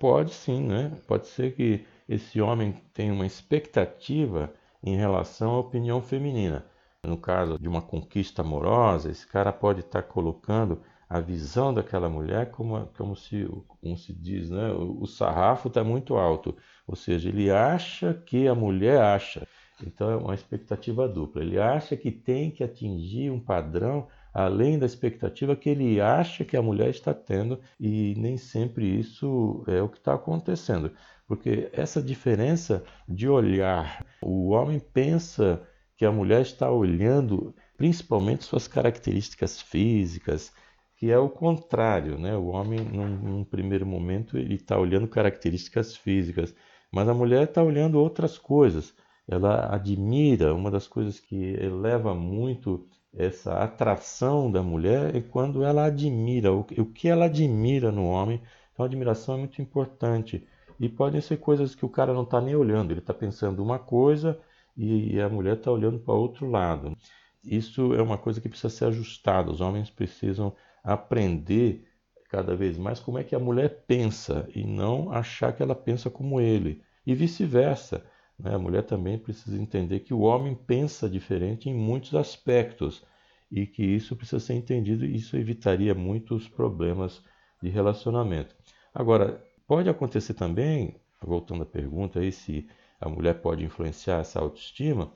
Pode 0.00 0.34
sim, 0.34 0.66
né? 0.66 0.90
Pode 1.06 1.28
ser 1.28 1.54
que 1.54 1.86
esse 2.08 2.40
homem 2.40 2.72
tenha 2.92 3.12
uma 3.12 3.26
expectativa 3.26 4.52
em 4.82 4.96
relação 4.96 5.52
à 5.52 5.58
opinião 5.58 6.00
feminina. 6.02 6.64
No 7.04 7.16
caso 7.16 7.58
de 7.58 7.68
uma 7.68 7.82
conquista 7.82 8.42
amorosa, 8.42 9.10
esse 9.10 9.26
cara 9.26 9.52
pode 9.52 9.80
estar 9.80 10.02
colocando 10.02 10.80
a 11.08 11.20
visão 11.20 11.74
daquela 11.74 12.08
mulher 12.08 12.50
como, 12.50 12.86
como, 12.96 13.14
se, 13.14 13.46
como 13.80 13.96
se 13.98 14.12
diz, 14.12 14.48
né? 14.48 14.72
o, 14.72 15.02
o 15.02 15.06
sarrafo 15.06 15.68
está 15.68 15.84
muito 15.84 16.14
alto. 16.14 16.56
Ou 16.86 16.96
seja, 16.96 17.28
ele 17.28 17.50
acha 17.50 18.14
que 18.14 18.48
a 18.48 18.54
mulher 18.54 19.00
acha. 19.00 19.46
Então 19.86 20.10
é 20.10 20.16
uma 20.16 20.34
expectativa 20.34 21.08
dupla. 21.08 21.42
Ele 21.42 21.60
acha 21.60 21.96
que 21.96 22.10
tem 22.10 22.50
que 22.50 22.64
atingir 22.64 23.30
um 23.30 23.40
padrão 23.40 24.08
além 24.32 24.78
da 24.78 24.86
expectativa 24.86 25.56
que 25.56 25.68
ele 25.68 26.00
acha 26.00 26.44
que 26.44 26.56
a 26.56 26.62
mulher 26.62 26.90
está 26.90 27.12
tendo 27.12 27.60
e 27.78 28.14
nem 28.16 28.36
sempre 28.36 28.86
isso 28.98 29.64
é 29.66 29.82
o 29.82 29.88
que 29.88 29.98
está 29.98 30.14
acontecendo. 30.14 30.90
Porque 31.26 31.68
essa 31.72 32.02
diferença 32.02 32.84
de 33.08 33.28
olhar, 33.28 34.04
o 34.22 34.50
homem 34.50 34.78
pensa 34.78 35.62
que 35.96 36.04
a 36.04 36.12
mulher 36.12 36.42
está 36.42 36.70
olhando 36.70 37.54
principalmente 37.76 38.44
suas 38.44 38.68
características 38.68 39.60
físicas, 39.60 40.52
que 40.96 41.10
é 41.10 41.18
o 41.18 41.28
contrário, 41.28 42.18
né? 42.18 42.36
O 42.36 42.46
homem, 42.46 42.80
num, 42.80 43.08
num 43.08 43.44
primeiro 43.44 43.84
momento, 43.84 44.38
ele 44.38 44.54
está 44.54 44.78
olhando 44.78 45.08
características 45.08 45.96
físicas, 45.96 46.54
mas 46.92 47.08
a 47.08 47.14
mulher 47.14 47.44
está 47.44 47.62
olhando 47.62 47.98
outras 47.98 48.38
coisas. 48.38 48.94
Ela 49.26 49.74
admira, 49.74 50.54
uma 50.54 50.70
das 50.70 50.86
coisas 50.86 51.18
que 51.18 51.34
eleva 51.34 52.14
muito 52.14 52.86
essa 53.16 53.62
atração 53.62 54.50
da 54.50 54.62
mulher 54.62 55.14
é 55.14 55.20
quando 55.20 55.62
ela 55.62 55.84
admira, 55.84 56.52
o 56.52 56.64
que 56.64 57.08
ela 57.08 57.26
admira 57.26 57.92
no 57.92 58.06
homem. 58.06 58.40
Então, 58.72 58.84
a 58.84 58.88
admiração 58.88 59.34
é 59.34 59.38
muito 59.38 59.60
importante. 59.60 60.46
E 60.80 60.88
podem 60.88 61.20
ser 61.20 61.36
coisas 61.36 61.74
que 61.74 61.84
o 61.84 61.88
cara 61.88 62.14
não 62.14 62.22
está 62.22 62.40
nem 62.40 62.56
olhando, 62.56 62.90
ele 62.90 63.00
está 63.00 63.14
pensando 63.14 63.62
uma 63.62 63.78
coisa 63.78 64.40
e 64.76 65.20
a 65.20 65.28
mulher 65.28 65.56
está 65.56 65.70
olhando 65.70 65.98
para 65.98 66.14
outro 66.14 66.50
lado. 66.50 66.96
Isso 67.44 67.92
é 67.94 68.02
uma 68.02 68.16
coisa 68.16 68.40
que 68.40 68.48
precisa 68.48 68.70
ser 68.70 68.86
ajustada. 68.86 69.50
Os 69.50 69.60
homens 69.60 69.90
precisam 69.90 70.54
aprender 70.82 71.86
cada 72.30 72.56
vez 72.56 72.78
mais 72.78 72.98
como 72.98 73.18
é 73.18 73.24
que 73.24 73.34
a 73.34 73.38
mulher 73.38 73.84
pensa 73.86 74.48
e 74.54 74.64
não 74.64 75.12
achar 75.12 75.52
que 75.52 75.62
ela 75.62 75.74
pensa 75.74 76.08
como 76.08 76.40
ele. 76.40 76.82
E 77.06 77.14
vice-versa. 77.14 78.04
Né? 78.42 78.54
A 78.54 78.58
mulher 78.58 78.82
também 78.82 79.16
precisa 79.16 79.60
entender 79.60 80.00
que 80.00 80.12
o 80.12 80.20
homem 80.20 80.54
pensa 80.54 81.08
diferente 81.08 81.70
em 81.70 81.74
muitos 81.74 82.14
aspectos 82.14 83.04
e 83.50 83.66
que 83.66 83.84
isso 83.84 84.16
precisa 84.16 84.40
ser 84.40 84.54
entendido 84.54 85.04
e 85.04 85.14
isso 85.14 85.36
evitaria 85.36 85.94
muitos 85.94 86.48
problemas 86.48 87.22
de 87.62 87.68
relacionamento. 87.68 88.54
Agora, 88.92 89.42
pode 89.66 89.88
acontecer 89.88 90.34
também, 90.34 90.96
voltando 91.22 91.62
à 91.62 91.66
pergunta 91.66 92.18
aí, 92.18 92.32
se 92.32 92.66
a 93.00 93.08
mulher 93.08 93.34
pode 93.40 93.64
influenciar 93.64 94.20
essa 94.20 94.40
autoestima. 94.40 95.12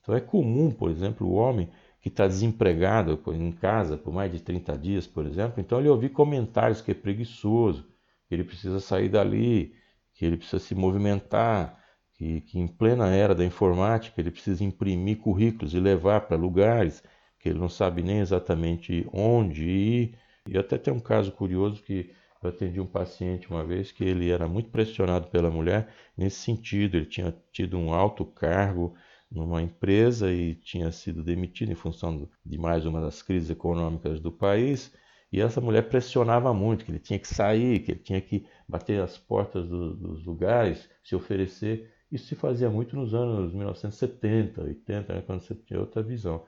Então 0.00 0.14
é 0.14 0.20
comum, 0.20 0.70
por 0.70 0.90
exemplo, 0.90 1.26
o 1.26 1.34
homem 1.34 1.68
que 2.00 2.08
está 2.08 2.26
desempregado 2.26 3.20
em 3.28 3.52
casa 3.52 3.96
por 3.96 4.12
mais 4.12 4.32
de 4.32 4.40
30 4.40 4.78
dias, 4.78 5.06
por 5.06 5.26
exemplo, 5.26 5.60
então 5.60 5.78
ele 5.78 5.88
ouvir 5.88 6.10
comentários 6.10 6.80
que 6.80 6.92
é 6.92 6.94
preguiçoso, 6.94 7.86
que 8.26 8.34
ele 8.34 8.44
precisa 8.44 8.80
sair 8.80 9.08
dali, 9.08 9.74
que 10.14 10.24
ele 10.24 10.36
precisa 10.38 10.58
se 10.58 10.74
movimentar, 10.74 11.79
que, 12.40 12.58
em 12.58 12.66
plena 12.66 13.08
era 13.08 13.34
da 13.34 13.44
informática 13.44 14.20
ele 14.20 14.30
precisa 14.30 14.62
imprimir 14.62 15.18
currículos 15.18 15.72
e 15.72 15.80
levar 15.80 16.22
para 16.22 16.36
lugares 16.36 17.02
que 17.38 17.48
ele 17.48 17.58
não 17.58 17.68
sabe 17.68 18.02
nem 18.02 18.18
exatamente 18.18 19.06
onde 19.12 19.64
ir. 19.64 20.18
E 20.46 20.58
até 20.58 20.76
tem 20.76 20.92
um 20.92 21.00
caso 21.00 21.32
curioso 21.32 21.82
que 21.82 22.10
eu 22.42 22.50
atendi 22.50 22.80
um 22.80 22.86
paciente 22.86 23.50
uma 23.50 23.64
vez 23.64 23.90
que 23.90 24.04
ele 24.04 24.30
era 24.30 24.46
muito 24.46 24.70
pressionado 24.70 25.28
pela 25.28 25.50
mulher 25.50 25.88
nesse 26.16 26.36
sentido. 26.40 26.96
Ele 26.96 27.06
tinha 27.06 27.34
tido 27.52 27.78
um 27.78 27.94
alto 27.94 28.24
cargo 28.24 28.94
numa 29.30 29.62
empresa 29.62 30.30
e 30.30 30.54
tinha 30.56 30.90
sido 30.92 31.22
demitido 31.22 31.72
em 31.72 31.76
função 31.76 32.28
de 32.44 32.58
mais 32.58 32.84
uma 32.84 33.00
das 33.00 33.22
crises 33.22 33.48
econômicas 33.48 34.20
do 34.20 34.30
país. 34.30 34.92
E 35.32 35.40
essa 35.40 35.60
mulher 35.60 35.88
pressionava 35.88 36.52
muito, 36.52 36.84
que 36.84 36.90
ele 36.90 36.98
tinha 36.98 37.18
que 37.18 37.28
sair, 37.28 37.80
que 37.80 37.92
ele 37.92 38.00
tinha 38.00 38.20
que 38.20 38.44
bater 38.68 39.00
as 39.00 39.16
portas 39.16 39.66
do, 39.68 39.94
dos 39.94 40.24
lugares, 40.24 40.88
se 41.04 41.14
oferecer. 41.14 41.90
Isso 42.10 42.26
se 42.26 42.34
fazia 42.34 42.68
muito 42.68 42.96
nos 42.96 43.14
anos 43.14 43.52
1970, 43.52 44.62
80, 44.62 45.14
né, 45.14 45.22
quando 45.24 45.40
você 45.40 45.54
tinha 45.54 45.78
outra 45.78 46.02
visão. 46.02 46.44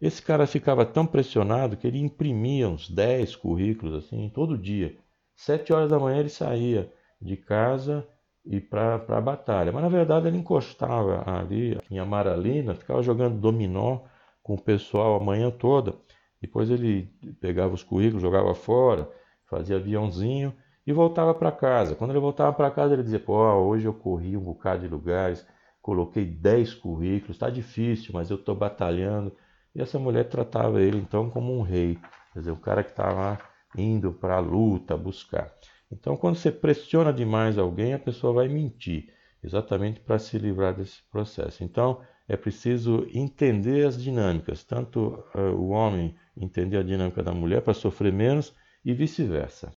Esse 0.00 0.20
cara 0.20 0.46
ficava 0.46 0.84
tão 0.84 1.06
pressionado 1.06 1.76
que 1.76 1.86
ele 1.86 1.98
imprimia 1.98 2.68
uns 2.68 2.90
10 2.90 3.34
currículos 3.36 3.94
assim 3.94 4.28
todo 4.28 4.58
dia. 4.58 4.96
Sete 5.34 5.72
horas 5.72 5.90
da 5.90 5.98
manhã 5.98 6.20
ele 6.20 6.28
saía 6.28 6.92
de 7.20 7.36
casa 7.36 8.06
e 8.44 8.60
para 8.60 8.94
a 9.08 9.20
batalha. 9.20 9.72
Mas 9.72 9.82
na 9.82 9.88
verdade 9.88 10.28
ele 10.28 10.36
encostava 10.36 11.24
ali 11.26 11.78
em 11.90 11.98
Amaralina, 11.98 12.74
ficava 12.74 13.02
jogando 13.02 13.40
dominó 13.40 14.00
com 14.42 14.54
o 14.54 14.60
pessoal 14.60 15.16
a 15.16 15.24
manhã 15.24 15.50
toda. 15.50 15.94
Depois 16.40 16.70
ele 16.70 17.10
pegava 17.40 17.72
os 17.74 17.82
currículos, 17.82 18.22
jogava 18.22 18.54
fora, 18.54 19.10
fazia 19.46 19.76
aviãozinho 19.76 20.54
e 20.86 20.92
voltava 20.92 21.34
para 21.34 21.50
casa. 21.50 21.94
Quando 21.94 22.10
ele 22.10 22.20
voltava 22.20 22.52
para 22.52 22.70
casa, 22.70 22.94
ele 22.94 23.02
dizia: 23.02 23.18
Pô, 23.18 23.34
hoje 23.34 23.86
eu 23.86 23.94
corri 23.94 24.36
um 24.36 24.44
bocado 24.44 24.82
de 24.82 24.88
lugares, 24.88 25.46
coloquei 25.82 26.24
10 26.24 26.74
currículos, 26.74 27.36
está 27.36 27.50
difícil, 27.50 28.10
mas 28.12 28.30
eu 28.30 28.36
estou 28.36 28.54
batalhando. 28.54 29.34
E 29.74 29.82
essa 29.82 29.98
mulher 29.98 30.24
tratava 30.24 30.80
ele 30.80 30.98
então 30.98 31.28
como 31.28 31.56
um 31.56 31.62
rei, 31.62 31.98
quer 32.32 32.38
dizer, 32.38 32.50
o 32.50 32.56
cara 32.56 32.82
que 32.82 32.90
estava 32.90 33.38
indo 33.76 34.12
para 34.12 34.36
a 34.36 34.40
luta, 34.40 34.96
buscar. 34.96 35.52
Então, 35.92 36.16
quando 36.16 36.36
você 36.36 36.50
pressiona 36.50 37.12
demais 37.12 37.58
alguém, 37.58 37.92
a 37.92 37.98
pessoa 37.98 38.32
vai 38.32 38.48
mentir, 38.48 39.12
exatamente 39.42 40.00
para 40.00 40.18
se 40.18 40.38
livrar 40.38 40.74
desse 40.74 41.02
processo. 41.10 41.62
Então, 41.62 42.00
é 42.28 42.36
preciso 42.36 43.06
entender 43.12 43.86
as 43.86 44.02
dinâmicas, 44.02 44.64
tanto 44.64 45.22
uh, 45.34 45.40
o 45.54 45.68
homem 45.68 46.16
entender 46.36 46.78
a 46.78 46.82
dinâmica 46.82 47.22
da 47.22 47.32
mulher 47.32 47.62
para 47.62 47.74
sofrer 47.74 48.12
menos 48.12 48.54
e 48.84 48.92
vice-versa. 48.92 49.72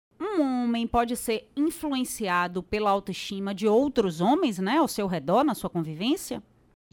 Homem 0.68 0.86
pode 0.86 1.16
ser 1.16 1.50
influenciado 1.56 2.62
pela 2.62 2.90
autoestima 2.90 3.56
de 3.56 3.66
outros 3.66 4.20
homens, 4.20 4.60
né, 4.60 4.80
ao 4.80 4.88
seu 4.88 5.08
redor, 5.08 5.46
na 5.46 5.56
sua 5.56 5.70
convivência? 5.70 6.44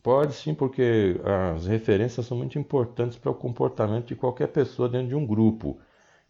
Pode 0.00 0.34
sim, 0.34 0.54
porque 0.54 1.20
as 1.52 1.66
referências 1.66 2.24
são 2.24 2.36
muito 2.38 2.56
importantes 2.56 3.18
para 3.18 3.32
o 3.32 3.34
comportamento 3.34 4.06
de 4.06 4.14
qualquer 4.14 4.46
pessoa 4.46 4.88
dentro 4.88 5.08
de 5.08 5.16
um 5.16 5.26
grupo. 5.26 5.80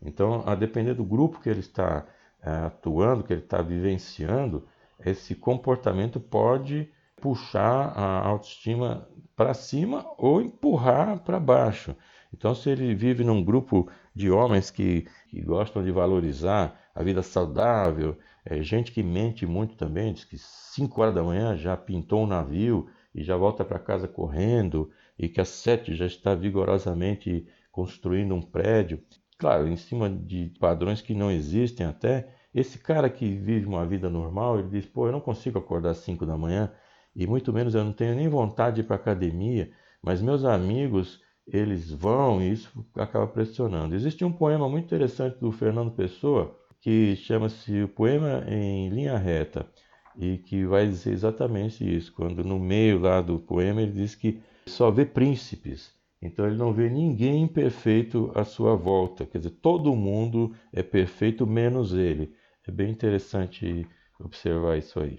Então, 0.00 0.42
a 0.46 0.54
depender 0.54 0.94
do 0.94 1.04
grupo 1.04 1.38
que 1.38 1.50
ele 1.50 1.60
está 1.60 2.06
é, 2.42 2.50
atuando, 2.50 3.22
que 3.22 3.34
ele 3.34 3.42
está 3.42 3.60
vivenciando, 3.60 4.66
esse 5.04 5.34
comportamento 5.34 6.18
pode 6.18 6.88
puxar 7.20 7.92
a 7.94 8.26
autoestima 8.26 9.06
para 9.36 9.52
cima 9.52 10.06
ou 10.16 10.40
empurrar 10.40 11.18
para 11.18 11.38
baixo. 11.38 11.94
Então, 12.32 12.54
se 12.54 12.70
ele 12.70 12.94
vive 12.94 13.22
num 13.22 13.44
grupo 13.44 13.86
de 14.14 14.30
homens 14.30 14.70
que, 14.70 15.06
que 15.28 15.42
gostam 15.42 15.84
de 15.84 15.90
valorizar 15.90 16.83
a 16.94 17.02
vida 17.02 17.22
saudável, 17.22 18.16
é, 18.44 18.62
gente 18.62 18.92
que 18.92 19.02
mente 19.02 19.46
muito 19.46 19.76
também, 19.76 20.12
diz 20.12 20.24
que 20.24 20.38
5 20.38 21.00
horas 21.00 21.14
da 21.14 21.22
manhã 21.22 21.56
já 21.56 21.76
pintou 21.76 22.22
um 22.22 22.26
navio 22.26 22.88
e 23.14 23.22
já 23.22 23.36
volta 23.36 23.64
para 23.64 23.78
casa 23.78 24.06
correndo, 24.06 24.90
e 25.18 25.28
que 25.28 25.40
às 25.40 25.48
7 25.48 25.94
já 25.94 26.06
está 26.06 26.34
vigorosamente 26.34 27.46
construindo 27.70 28.34
um 28.34 28.42
prédio 28.42 29.02
claro, 29.38 29.68
em 29.68 29.76
cima 29.76 30.08
de 30.08 30.52
padrões 30.58 31.00
que 31.00 31.14
não 31.14 31.30
existem 31.30 31.86
até. 31.86 32.28
Esse 32.54 32.78
cara 32.78 33.10
que 33.10 33.34
vive 33.34 33.66
uma 33.66 33.84
vida 33.84 34.08
normal, 34.08 34.58
ele 34.58 34.68
diz, 34.68 34.86
pô, 34.86 35.06
eu 35.06 35.12
não 35.12 35.20
consigo 35.20 35.58
acordar 35.58 35.90
às 35.90 35.98
5 35.98 36.24
da 36.24 36.36
manhã, 36.36 36.72
e 37.14 37.26
muito 37.26 37.52
menos 37.52 37.74
eu 37.74 37.84
não 37.84 37.92
tenho 37.92 38.14
nem 38.14 38.28
vontade 38.28 38.76
de 38.76 38.80
ir 38.82 38.84
para 38.84 38.96
academia, 38.96 39.70
mas 40.02 40.22
meus 40.22 40.44
amigos, 40.44 41.20
eles 41.46 41.90
vão 41.90 42.40
e 42.42 42.52
isso 42.52 42.70
acaba 42.94 43.26
pressionando. 43.26 43.94
Existe 43.94 44.24
um 44.24 44.32
poema 44.32 44.68
muito 44.68 44.86
interessante 44.86 45.38
do 45.38 45.52
Fernando 45.52 45.90
Pessoa, 45.90 46.58
que 46.84 47.16
chama-se 47.16 47.82
o 47.82 47.88
Poema 47.88 48.44
em 48.46 48.90
Linha 48.90 49.16
Reta, 49.16 49.66
e 50.14 50.36
que 50.36 50.66
vai 50.66 50.86
dizer 50.86 51.14
exatamente 51.14 51.82
isso, 51.82 52.12
quando 52.12 52.44
no 52.44 52.60
meio 52.60 52.98
lá 52.98 53.22
do 53.22 53.38
poema 53.38 53.80
ele 53.80 53.92
diz 53.92 54.14
que 54.14 54.42
só 54.66 54.90
vê 54.90 55.06
príncipes, 55.06 55.94
então 56.20 56.46
ele 56.46 56.58
não 56.58 56.74
vê 56.74 56.90
ninguém 56.90 57.48
perfeito 57.48 58.30
à 58.34 58.44
sua 58.44 58.76
volta. 58.76 59.24
Quer 59.24 59.38
dizer, 59.38 59.52
todo 59.62 59.96
mundo 59.96 60.54
é 60.74 60.82
perfeito 60.82 61.46
menos 61.46 61.94
ele. 61.94 62.36
É 62.68 62.70
bem 62.70 62.90
interessante 62.90 63.88
observar 64.20 64.76
isso 64.76 65.00
aí. 65.00 65.18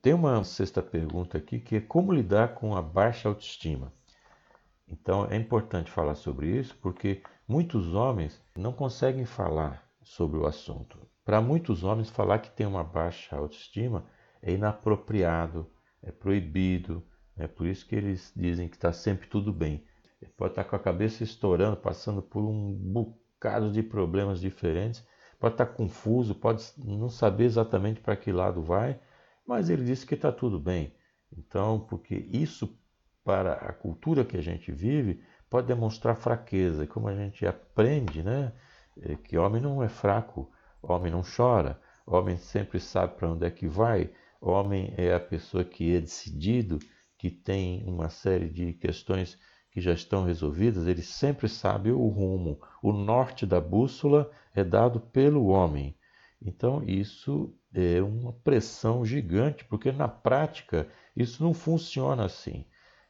Tem 0.00 0.14
uma 0.14 0.42
sexta 0.42 0.82
pergunta 0.82 1.36
aqui 1.36 1.60
que 1.60 1.76
é 1.76 1.80
como 1.82 2.14
lidar 2.14 2.54
com 2.54 2.74
a 2.74 2.80
baixa 2.80 3.28
autoestima. 3.28 3.92
Então 4.88 5.26
é 5.26 5.36
importante 5.36 5.90
falar 5.90 6.14
sobre 6.14 6.48
isso 6.58 6.74
porque 6.80 7.22
muitos 7.46 7.92
homens 7.92 8.40
não 8.56 8.72
conseguem 8.72 9.26
falar 9.26 9.86
sobre 10.08 10.38
o 10.38 10.46
assunto. 10.46 10.98
Para 11.24 11.40
muitos 11.40 11.84
homens, 11.84 12.08
falar 12.08 12.38
que 12.38 12.50
tem 12.50 12.66
uma 12.66 12.82
baixa 12.82 13.36
autoestima 13.36 14.06
é 14.40 14.52
inapropriado, 14.52 15.70
é 16.02 16.10
proibido, 16.10 17.04
é 17.36 17.46
por 17.46 17.66
isso 17.66 17.86
que 17.86 17.94
eles 17.94 18.32
dizem 18.34 18.68
que 18.68 18.76
está 18.76 18.92
sempre 18.92 19.28
tudo 19.28 19.52
bem. 19.52 19.84
ele 20.20 20.32
pode 20.36 20.52
estar 20.52 20.64
com 20.64 20.74
a 20.74 20.78
cabeça 20.78 21.22
estourando, 21.22 21.76
passando 21.76 22.22
por 22.22 22.42
um 22.42 22.72
bocado 22.72 23.70
de 23.70 23.82
problemas 23.82 24.40
diferentes, 24.40 25.06
pode 25.38 25.54
estar 25.54 25.66
confuso, 25.66 26.34
pode 26.34 26.64
não 26.78 27.10
saber 27.10 27.44
exatamente 27.44 28.00
para 28.00 28.16
que 28.16 28.32
lado 28.32 28.62
vai, 28.62 28.98
mas 29.46 29.68
ele 29.68 29.84
disse 29.84 30.06
que 30.06 30.14
está 30.14 30.32
tudo 30.32 30.58
bem. 30.58 30.94
Então, 31.36 31.80
porque 31.80 32.14
isso, 32.14 32.78
para 33.22 33.52
a 33.52 33.72
cultura 33.72 34.24
que 34.24 34.36
a 34.36 34.42
gente 34.42 34.72
vive, 34.72 35.22
pode 35.50 35.66
demonstrar 35.66 36.16
fraqueza. 36.16 36.86
Como 36.86 37.08
a 37.08 37.14
gente 37.14 37.46
aprende, 37.46 38.22
né? 38.22 38.52
É 39.02 39.16
que 39.16 39.38
homem 39.38 39.60
não 39.60 39.82
é 39.82 39.88
fraco, 39.88 40.50
homem 40.82 41.12
não 41.12 41.22
chora, 41.22 41.80
homem 42.06 42.36
sempre 42.36 42.80
sabe 42.80 43.14
para 43.16 43.30
onde 43.30 43.46
é 43.46 43.50
que 43.50 43.68
vai, 43.68 44.10
homem 44.40 44.92
é 44.96 45.14
a 45.14 45.20
pessoa 45.20 45.64
que 45.64 45.94
é 45.94 46.00
decidido, 46.00 46.78
que 47.16 47.30
tem 47.30 47.84
uma 47.86 48.08
série 48.08 48.48
de 48.48 48.72
questões 48.72 49.38
que 49.70 49.80
já 49.80 49.92
estão 49.92 50.24
resolvidas, 50.24 50.86
ele 50.86 51.02
sempre 51.02 51.48
sabe 51.48 51.90
o 51.90 52.08
rumo. 52.08 52.60
O 52.82 52.92
norte 52.92 53.44
da 53.44 53.60
bússola 53.60 54.30
é 54.54 54.64
dado 54.64 55.00
pelo 55.00 55.46
homem. 55.46 55.96
Então, 56.40 56.82
isso 56.84 57.54
é 57.74 58.00
uma 58.00 58.32
pressão 58.32 59.04
gigante, 59.04 59.64
porque 59.64 59.92
na 59.92 60.08
prática 60.08 60.88
isso 61.14 61.42
não 61.42 61.52
funciona 61.52 62.24
assim. 62.24 62.64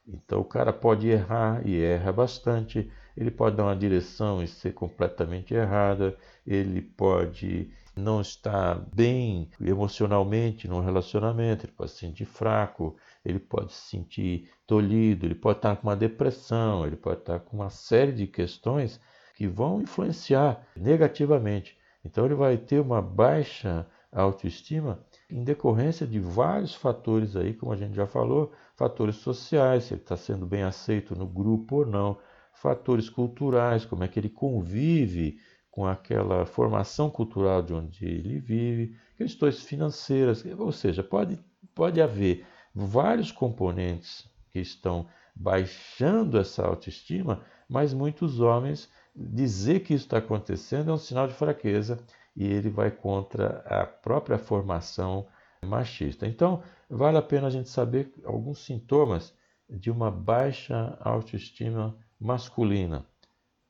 Então, 0.07 0.41
o 0.41 0.45
cara 0.45 0.73
pode 0.73 1.07
errar 1.07 1.67
e 1.67 1.79
erra 1.81 2.13
bastante, 2.13 2.91
ele 3.19 3.33
pode 3.33 3.57
dar 3.57 3.65
uma 3.65 3.75
direção 3.75 4.41
e 4.41 4.47
ser 4.47 4.73
completamente 4.73 5.53
errada, 5.53 6.17
ele 6.47 6.81
pode 6.81 7.69
não 7.97 8.21
estar 8.21 8.77
bem 8.95 9.51
emocionalmente 9.61 10.69
no 10.69 10.81
relacionamento, 10.81 11.67
ele 11.67 11.73
pode 11.73 11.91
se 11.91 11.99
sentir 11.99 12.27
fraco, 12.27 12.97
ele 13.25 13.41
pode 13.41 13.73
se 13.73 13.91
sentir 13.91 14.49
tolhido, 14.65 15.27
ele 15.27 15.35
pode 15.35 15.59
estar 15.59 15.75
com 15.75 15.89
uma 15.89 15.97
depressão, 15.97 16.87
ele 16.87 16.95
pode 16.95 17.19
estar 17.19 17.41
com 17.41 17.57
uma 17.57 17.71
série 17.71 18.13
de 18.13 18.25
questões 18.29 19.01
que 19.35 19.49
vão 19.49 19.83
influenciar 19.83 20.65
negativamente. 20.77 21.77
Então 22.05 22.25
ele 22.25 22.37
vai 22.37 22.57
ter 22.57 22.79
uma 22.79 23.03
baixa 23.03 23.85
autoestima 24.13 25.05
em 25.29 25.43
decorrência 25.43 26.07
de 26.07 26.21
vários 26.21 26.73
fatores 26.73 27.35
aí, 27.35 27.53
como 27.53 27.73
a 27.73 27.77
gente 27.77 27.97
já 27.97 28.07
falou, 28.07 28.53
fatores 28.77 29.17
sociais, 29.17 29.85
se 29.85 29.95
ele 29.95 30.03
está 30.03 30.17
sendo 30.17 30.47
bem 30.47 30.63
aceito 30.63 31.17
no 31.17 31.27
grupo 31.27 31.79
ou 31.79 31.87
não, 31.87 32.17
fatores 32.61 33.09
culturais, 33.09 33.85
como 33.85 34.05
é 34.05 34.09
que 34.09 34.19
ele 34.19 34.29
convive 34.29 35.39
com 35.71 35.87
aquela 35.87 36.45
formação 36.45 37.09
cultural 37.09 37.63
de 37.63 37.73
onde 37.73 38.05
ele 38.05 38.41
vive, 38.41 38.97
questões 39.17 39.63
financeiras, 39.63 40.45
ou 40.59 40.73
seja, 40.73 41.05
pode, 41.05 41.39
pode 41.75 42.01
haver 42.01 42.45
vários 42.75 43.31
componentes 43.31 44.29
que 44.51 44.59
estão 44.59 45.07
baixando 45.35 46.37
essa 46.37 46.67
autoestima, 46.67 47.43
mas 47.69 47.95
muitos 47.95 48.41
homens 48.41 48.91
dizer 49.15 49.81
que 49.81 49.95
isso 49.95 50.07
está 50.07 50.19
acontecendo 50.19 50.91
é 50.91 50.95
um 50.95 50.99
sinal 50.99 51.29
de 51.29 51.35
fraqueza 51.35 52.01
e 52.35 52.45
ele 52.45 52.71
vai 52.71 52.91
contra 52.91 53.63
a 53.67 53.87
própria 53.87 54.39
formação 54.39 55.29
machista. 55.65 56.27
Então, 56.27 56.63
vale 56.91 57.19
a 57.19 57.23
pena 57.23 57.47
a 57.47 57.51
gente 57.51 57.69
saber 57.69 58.13
alguns 58.25 58.65
sintomas 58.65 59.33
de 59.69 59.91
uma 59.91 60.11
baixa 60.11 60.97
autoestima 61.01 61.97
masculina. 62.21 63.05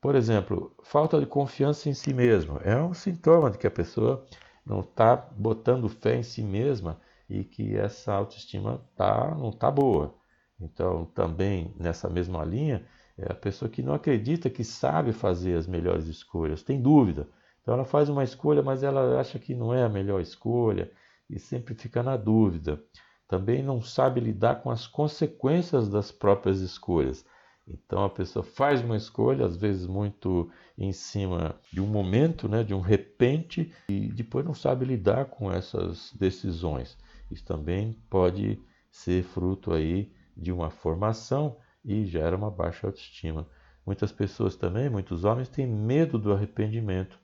Por 0.01 0.15
exemplo, 0.15 0.73
falta 0.83 1.19
de 1.19 1.25
confiança 1.25 1.89
em 1.89 1.93
si 1.93 2.13
mesmo. 2.13 2.59
É 2.63 2.81
um 2.81 2.93
sintoma 2.93 3.51
de 3.51 3.57
que 3.57 3.67
a 3.67 3.71
pessoa 3.71 4.25
não 4.65 4.79
está 4.79 5.15
botando 5.15 5.89
fé 5.89 6.15
em 6.15 6.23
si 6.23 6.41
mesma 6.41 6.99
e 7.29 7.43
que 7.43 7.75
essa 7.75 8.13
autoestima 8.13 8.81
tá, 8.95 9.35
não 9.35 9.49
está 9.49 9.69
boa. 9.69 10.15
Então, 10.59 11.05
também 11.05 11.73
nessa 11.77 12.09
mesma 12.09 12.43
linha, 12.43 12.85
é 13.17 13.31
a 13.31 13.35
pessoa 13.35 13.69
que 13.69 13.83
não 13.83 13.93
acredita 13.93 14.49
que 14.49 14.63
sabe 14.63 15.11
fazer 15.11 15.57
as 15.57 15.67
melhores 15.67 16.05
escolhas, 16.07 16.63
tem 16.63 16.81
dúvida. 16.81 17.27
Então, 17.61 17.73
ela 17.73 17.85
faz 17.85 18.09
uma 18.09 18.23
escolha, 18.23 18.63
mas 18.63 18.83
ela 18.83 19.19
acha 19.19 19.37
que 19.37 19.53
não 19.53 19.73
é 19.73 19.83
a 19.83 19.89
melhor 19.89 20.21
escolha 20.21 20.91
e 21.29 21.37
sempre 21.37 21.75
fica 21.75 22.01
na 22.01 22.17
dúvida. 22.17 22.81
Também 23.27 23.61
não 23.61 23.81
sabe 23.81 24.19
lidar 24.19 24.63
com 24.63 24.71
as 24.71 24.87
consequências 24.87 25.87
das 25.87 26.11
próprias 26.11 26.61
escolhas. 26.61 27.23
Então 27.69 28.03
a 28.03 28.09
pessoa 28.09 28.43
faz 28.43 28.81
uma 28.81 28.97
escolha, 28.97 29.45
às 29.45 29.55
vezes 29.55 29.85
muito 29.85 30.49
em 30.77 30.91
cima 30.91 31.55
de 31.71 31.79
um 31.79 31.85
momento, 31.85 32.49
né, 32.49 32.63
de 32.63 32.73
um 32.73 32.79
repente, 32.79 33.71
e 33.87 34.07
depois 34.07 34.43
não 34.43 34.53
sabe 34.53 34.85
lidar 34.85 35.25
com 35.25 35.51
essas 35.51 36.11
decisões. 36.13 36.97
Isso 37.29 37.45
também 37.45 37.95
pode 38.09 38.59
ser 38.91 39.23
fruto 39.23 39.71
aí 39.71 40.11
de 40.35 40.51
uma 40.51 40.69
formação 40.69 41.57
e 41.85 42.05
gera 42.05 42.35
uma 42.35 42.49
baixa 42.49 42.87
autoestima. 42.87 43.47
Muitas 43.85 44.11
pessoas 44.11 44.55
também, 44.55 44.89
muitos 44.89 45.23
homens 45.23 45.49
têm 45.49 45.67
medo 45.67 46.17
do 46.17 46.33
arrependimento. 46.33 47.19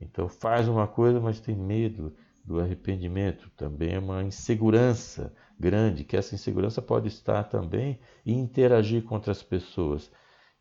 Então 0.00 0.28
faz 0.28 0.68
uma 0.68 0.86
coisa, 0.86 1.20
mas 1.20 1.40
tem 1.40 1.56
medo 1.56 2.14
do 2.44 2.60
arrependimento. 2.60 3.50
Também 3.56 3.94
é 3.94 3.98
uma 3.98 4.22
insegurança 4.22 5.34
grande, 5.58 6.04
que 6.04 6.16
essa 6.16 6.34
insegurança 6.34 6.80
pode 6.80 7.08
estar 7.08 7.44
também 7.44 7.98
em 8.24 8.38
interagir 8.38 9.02
com 9.04 9.14
outras 9.14 9.42
pessoas. 9.42 10.10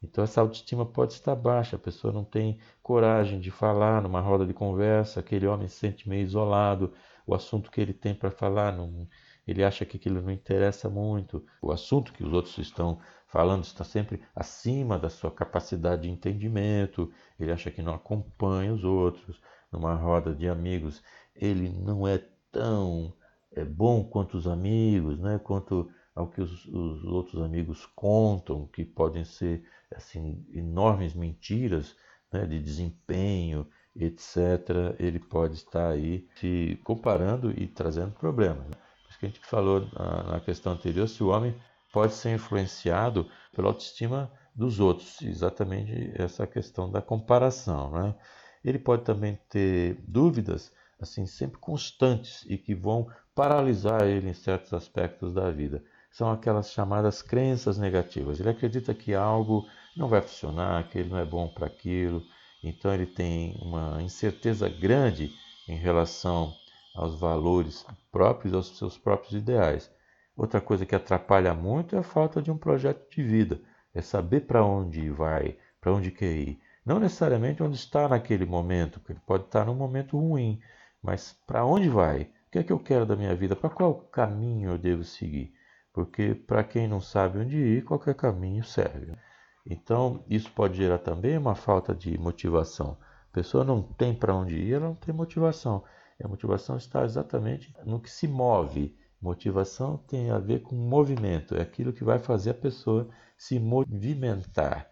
Então 0.02 0.24
essa 0.24 0.42
autoestima 0.42 0.86
pode 0.86 1.14
estar 1.14 1.36
baixa, 1.36 1.76
a 1.76 1.80
pessoa 1.80 2.14
não 2.14 2.24
tem 2.24 2.60
coragem 2.84 3.40
de 3.40 3.50
falar 3.50 4.02
numa 4.02 4.22
roda 4.22 4.46
de 4.46 4.54
conversa, 4.54 5.20
aquele 5.20 5.48
homem 5.48 5.68
se 5.68 5.78
sente 5.78 6.08
meio 6.08 6.24
isolado, 6.24 6.94
o 7.26 7.34
assunto 7.34 7.72
que 7.72 7.82
ele 7.82 7.94
tem 7.94 8.14
para 8.14 8.30
falar, 8.30 8.72
não, 8.72 9.08
ele 9.48 9.64
acha 9.64 9.86
que 9.86 9.98
aquilo 9.98 10.22
não 10.22 10.32
interessa 10.32 10.90
muito, 10.90 11.44
o 11.62 11.72
assunto 11.72 12.14
que 12.14 12.24
os 12.24 12.32
outros 12.32 12.58
estão 12.58 13.00
falando 13.28 13.64
está 13.64 13.84
sempre 13.84 14.22
acima 14.36 15.00
da 15.00 15.10
sua 15.10 15.32
capacidade 15.32 16.04
de 16.04 16.10
entendimento, 16.10 17.12
ele 17.40 17.52
acha 17.52 17.72
que 17.72 17.82
não 17.82 17.94
acompanha 17.94 18.74
os 18.74 18.84
outros, 18.84 19.42
numa 19.72 19.96
roda 19.96 20.34
de 20.34 20.48
amigos, 20.48 21.02
ele 21.36 21.70
não 21.70 22.08
é 22.08 22.24
tão 22.52 23.14
é, 23.52 23.64
bom 23.64 24.04
quanto 24.04 24.38
os 24.38 24.48
amigos, 24.48 25.20
né? 25.20 25.40
quanto 25.44 25.90
ao 26.16 26.28
que 26.28 26.42
os, 26.42 26.66
os 26.66 27.04
outros 27.06 27.42
amigos 27.42 27.86
contam, 27.96 28.68
que 28.68 28.84
podem 28.84 29.24
ser 29.24 29.64
assim 29.96 30.46
enormes 30.54 31.14
mentiras 31.14 31.96
né? 32.32 32.46
de 32.46 32.60
desempenho, 32.60 33.68
etc., 33.96 34.96
ele 35.00 35.20
pode 35.20 35.56
estar 35.56 35.90
aí 35.90 36.28
se 36.36 36.80
comparando 36.84 37.52
e 37.52 37.68
trazendo 37.68 38.12
problemas. 38.12 38.66
Por 38.68 39.10
isso 39.10 39.20
que 39.20 39.26
a 39.26 39.30
gente 39.30 39.46
falou 39.46 39.88
na, 39.94 40.24
na 40.24 40.40
questão 40.40 40.74
anterior, 40.74 41.08
se 41.08 41.24
o 41.24 41.30
homem 41.30 41.56
pode 41.92 42.14
ser 42.14 42.34
influenciado 42.34 43.28
pela 43.56 43.70
autoestima 43.70 44.32
dos 44.54 44.80
outros, 44.80 45.22
exatamente 45.22 46.12
essa 46.16 46.46
questão 46.46 46.92
da 46.92 47.02
comparação. 47.02 47.92
Né? 47.92 48.16
Ele 48.64 48.80
pode 48.80 49.04
também 49.04 49.40
ter 49.50 50.04
dúvidas 50.08 50.72
assim 51.00 51.26
sempre 51.26 51.60
constantes 51.60 52.46
e 52.48 52.58
que 52.58 52.74
vão 52.74 53.08
paralisar 53.36 54.04
ele 54.04 54.30
em 54.30 54.34
certos 54.34 54.74
aspectos 54.74 55.34
da 55.34 55.52
vida. 55.52 55.84
São 56.12 56.32
aquelas 56.32 56.72
chamadas 56.72 57.22
crenças 57.22 57.78
negativas. 57.78 58.40
Ele 58.40 58.50
acredita 58.50 58.94
que 58.94 59.14
algo 59.14 59.68
não 59.96 60.08
vai 60.08 60.22
funcionar, 60.22 60.88
que 60.90 60.98
ele 60.98 61.10
não 61.10 61.18
é 61.18 61.26
bom 61.26 61.48
para 61.48 61.68
aquilo, 61.68 62.24
então 62.64 62.94
ele 62.94 63.06
tem 63.06 63.56
uma 63.62 64.02
incerteza 64.02 64.68
grande 64.68 65.32
em 65.68 65.76
relação 65.76 66.54
aos 66.96 67.20
valores 67.20 67.86
próprios, 68.12 68.54
aos 68.54 68.78
seus 68.78 68.98
próprios 68.98 69.34
ideais. 69.34 69.92
Outra 70.36 70.62
coisa 70.62 70.86
que 70.86 70.96
atrapalha 70.96 71.54
muito 71.54 71.96
é 71.96 72.00
a 72.00 72.04
falta 72.04 72.42
de 72.42 72.52
um 72.52 72.58
projeto 72.58 73.10
de 73.10 73.24
vida, 73.24 73.60
é 73.94 74.02
saber 74.02 74.42
para 74.42 74.64
onde 74.64 75.10
vai, 75.10 75.58
para 75.82 75.94
onde 75.94 76.12
quer 76.12 76.32
ir. 76.32 76.60
Não 76.86 77.00
necessariamente 77.00 77.62
onde 77.62 77.76
está 77.76 78.08
naquele 78.08 78.46
momento, 78.46 79.00
porque 79.00 79.14
ele 79.14 79.22
pode 79.26 79.46
estar 79.46 79.66
num 79.66 79.76
momento 79.76 80.18
ruim, 80.18 80.60
mas 81.02 81.34
para 81.46 81.66
onde 81.66 81.90
vai? 81.90 82.24
O 82.48 82.52
que 82.52 82.60
é 82.60 82.64
que 82.64 82.72
eu 82.72 82.80
quero 82.80 83.06
da 83.06 83.16
minha 83.16 83.36
vida? 83.36 83.56
Para 83.56 83.70
qual 83.70 83.96
caminho 83.96 84.72
eu 84.72 84.78
devo 84.78 85.04
seguir? 85.04 85.54
Porque 85.94 86.34
para 86.34 86.64
quem 86.64 86.88
não 86.88 87.02
sabe 87.02 87.40
onde 87.40 87.58
ir, 87.58 87.84
qualquer 87.84 88.16
caminho 88.16 88.64
serve. 88.64 89.18
Então, 89.66 90.24
isso 90.30 90.50
pode 90.52 90.78
gerar 90.78 91.00
também 91.00 91.38
uma 91.38 91.56
falta 91.56 91.94
de 91.94 92.18
motivação. 92.18 92.98
A 93.30 93.34
pessoa 93.34 93.64
não 93.64 93.82
tem 93.82 94.14
para 94.16 94.34
onde 94.34 94.56
ir, 94.56 94.74
ela 94.74 94.88
não 94.88 94.96
tem 94.96 95.14
motivação. 95.14 95.84
E 96.20 96.26
a 96.26 96.28
motivação 96.28 96.78
está 96.78 97.04
exatamente 97.04 97.74
no 97.86 98.00
que 98.00 98.10
se 98.10 98.28
move. 98.28 98.98
Motivação 99.22 99.98
tem 99.98 100.30
a 100.30 100.40
ver 100.40 100.62
com 100.62 100.76
movimento, 100.76 101.56
é 101.56 101.62
aquilo 101.62 101.92
que 101.92 102.04
vai 102.04 102.20
fazer 102.20 102.52
a 102.52 102.54
pessoa 102.54 103.10
se 103.38 103.60
movimentar. 103.60 104.90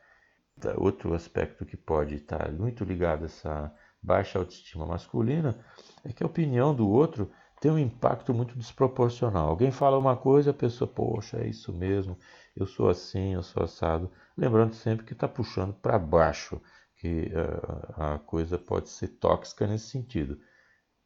Outro 0.77 1.13
aspecto 1.13 1.65
que 1.65 1.77
pode 1.77 2.15
estar 2.15 2.51
muito 2.51 2.83
ligado 2.83 3.23
a 3.23 3.25
essa 3.25 3.73
baixa 4.05 4.37
autoestima 4.37 4.85
masculina 4.85 5.57
é 6.03 6.13
que 6.13 6.23
a 6.23 6.27
opinião 6.27 6.73
do 6.73 6.87
outro 6.87 7.31
tem 7.59 7.71
um 7.71 7.79
impacto 7.79 8.33
muito 8.33 8.57
desproporcional. 8.57 9.49
Alguém 9.49 9.71
fala 9.71 9.97
uma 9.97 10.15
coisa, 10.15 10.51
a 10.51 10.53
pessoa, 10.53 10.87
poxa, 10.87 11.37
é 11.37 11.47
isso 11.47 11.73
mesmo, 11.73 12.17
eu 12.55 12.67
sou 12.67 12.87
assim, 12.87 13.33
eu 13.33 13.41
sou 13.41 13.63
assado. 13.63 14.11
Lembrando 14.37 14.75
sempre 14.75 15.05
que 15.05 15.13
está 15.13 15.27
puxando 15.27 15.73
para 15.73 15.97
baixo, 15.97 16.61
que 16.97 17.31
uh, 17.33 18.01
a 18.01 18.19
coisa 18.19 18.57
pode 18.57 18.89
ser 18.89 19.07
tóxica 19.07 19.65
nesse 19.65 19.89
sentido. 19.89 20.37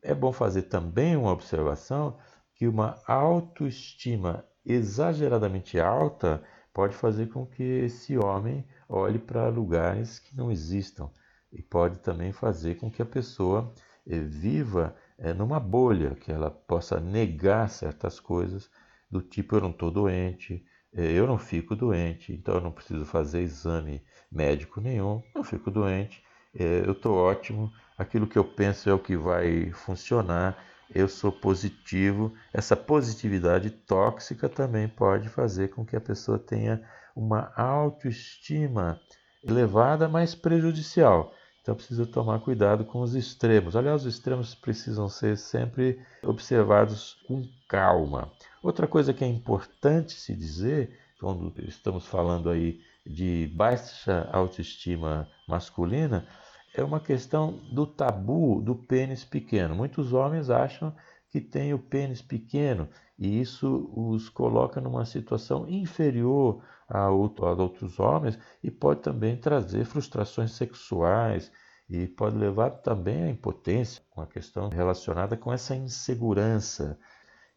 É 0.03 0.13
bom 0.13 0.33
fazer 0.33 0.63
também 0.63 1.15
uma 1.15 1.31
observação 1.31 2.17
que 2.55 2.67
uma 2.67 3.01
autoestima 3.07 4.45
exageradamente 4.65 5.79
alta 5.79 6.43
pode 6.73 6.93
fazer 6.93 7.27
com 7.27 7.45
que 7.45 7.63
esse 7.63 8.17
homem 8.17 8.67
olhe 8.87 9.17
para 9.17 9.47
lugares 9.47 10.19
que 10.19 10.35
não 10.35 10.51
existam 10.51 11.09
e 11.51 11.61
pode 11.61 11.99
também 11.99 12.31
fazer 12.31 12.75
com 12.75 12.91
que 12.91 13.01
a 13.01 13.05
pessoa 13.05 13.73
eh, 14.07 14.19
viva 14.19 14.95
eh, 15.17 15.33
numa 15.33 15.59
bolha, 15.59 16.15
que 16.15 16.31
ela 16.31 16.49
possa 16.49 16.99
negar 16.99 17.69
certas 17.69 18.19
coisas 18.19 18.69
do 19.09 19.21
tipo 19.21 19.55
eu 19.55 19.61
não 19.61 19.71
estou 19.71 19.89
doente, 19.91 20.63
eh, 20.93 21.13
eu 21.13 21.25
não 21.27 21.37
fico 21.37 21.75
doente, 21.75 22.33
então 22.33 22.55
eu 22.55 22.61
não 22.61 22.71
preciso 22.71 23.05
fazer 23.05 23.41
exame 23.41 24.03
médico 24.31 24.79
nenhum, 24.79 25.21
não 25.35 25.43
fico 25.43 25.71
doente, 25.71 26.23
eu 26.53 26.93
estou 26.93 27.15
ótimo, 27.15 27.71
aquilo 27.95 28.25
que 28.25 28.37
eu 28.37 28.43
penso 28.43 28.89
é 28.89 28.93
o 28.93 28.97
que 28.97 29.15
vai 29.15 29.71
funcionar, 29.71 30.57
eu 30.93 31.07
sou 31.07 31.31
positivo. 31.31 32.33
Essa 32.51 32.75
positividade 32.75 33.69
tóxica 33.69 34.49
também 34.49 34.87
pode 34.87 35.29
fazer 35.29 35.69
com 35.69 35.85
que 35.85 35.95
a 35.95 36.01
pessoa 36.01 36.39
tenha 36.39 36.81
uma 37.15 37.53
autoestima 37.55 38.99
elevada, 39.43 40.07
mas 40.07 40.33
prejudicial. 40.33 41.33
Então 41.61 41.75
precisa 41.75 42.05
tomar 42.05 42.39
cuidado 42.39 42.85
com 42.85 43.01
os 43.01 43.15
extremos. 43.15 43.75
Aliás, 43.75 44.05
os 44.05 44.13
extremos 44.13 44.55
precisam 44.55 45.07
ser 45.07 45.37
sempre 45.37 45.99
observados 46.23 47.17
com 47.27 47.47
calma. 47.67 48.31
Outra 48.63 48.87
coisa 48.87 49.13
que 49.13 49.23
é 49.23 49.27
importante 49.27 50.13
se 50.13 50.35
dizer, 50.35 50.97
quando 51.19 51.53
estamos 51.67 52.05
falando 52.05 52.49
aí 52.49 52.81
de 53.05 53.51
baixa 53.55 54.29
autoestima 54.31 55.27
masculina, 55.47 56.25
é 56.73 56.83
uma 56.83 56.99
questão 56.99 57.59
do 57.71 57.85
tabu 57.85 58.61
do 58.61 58.75
pênis 58.75 59.23
pequeno. 59.23 59.75
Muitos 59.75 60.13
homens 60.13 60.49
acham 60.49 60.93
que 61.29 61.39
têm 61.39 61.73
o 61.73 61.79
pênis 61.79 62.21
pequeno 62.21 62.89
e 63.17 63.39
isso 63.39 63.91
os 63.95 64.29
coloca 64.29 64.81
numa 64.81 65.05
situação 65.05 65.67
inferior 65.69 66.63
a, 66.87 67.09
outros 67.09 67.99
homens 67.99 68.39
e 68.63 68.71
pode 68.71 69.01
também 69.01 69.37
trazer 69.37 69.85
frustrações 69.85 70.51
sexuais 70.53 71.51
e 71.87 72.07
pode 72.07 72.37
levar 72.37 72.69
também 72.69 73.23
à 73.23 73.29
impotência, 73.29 74.03
uma 74.15 74.27
questão 74.27 74.69
relacionada 74.69 75.35
com 75.35 75.51
essa 75.51 75.75
insegurança. 75.75 76.99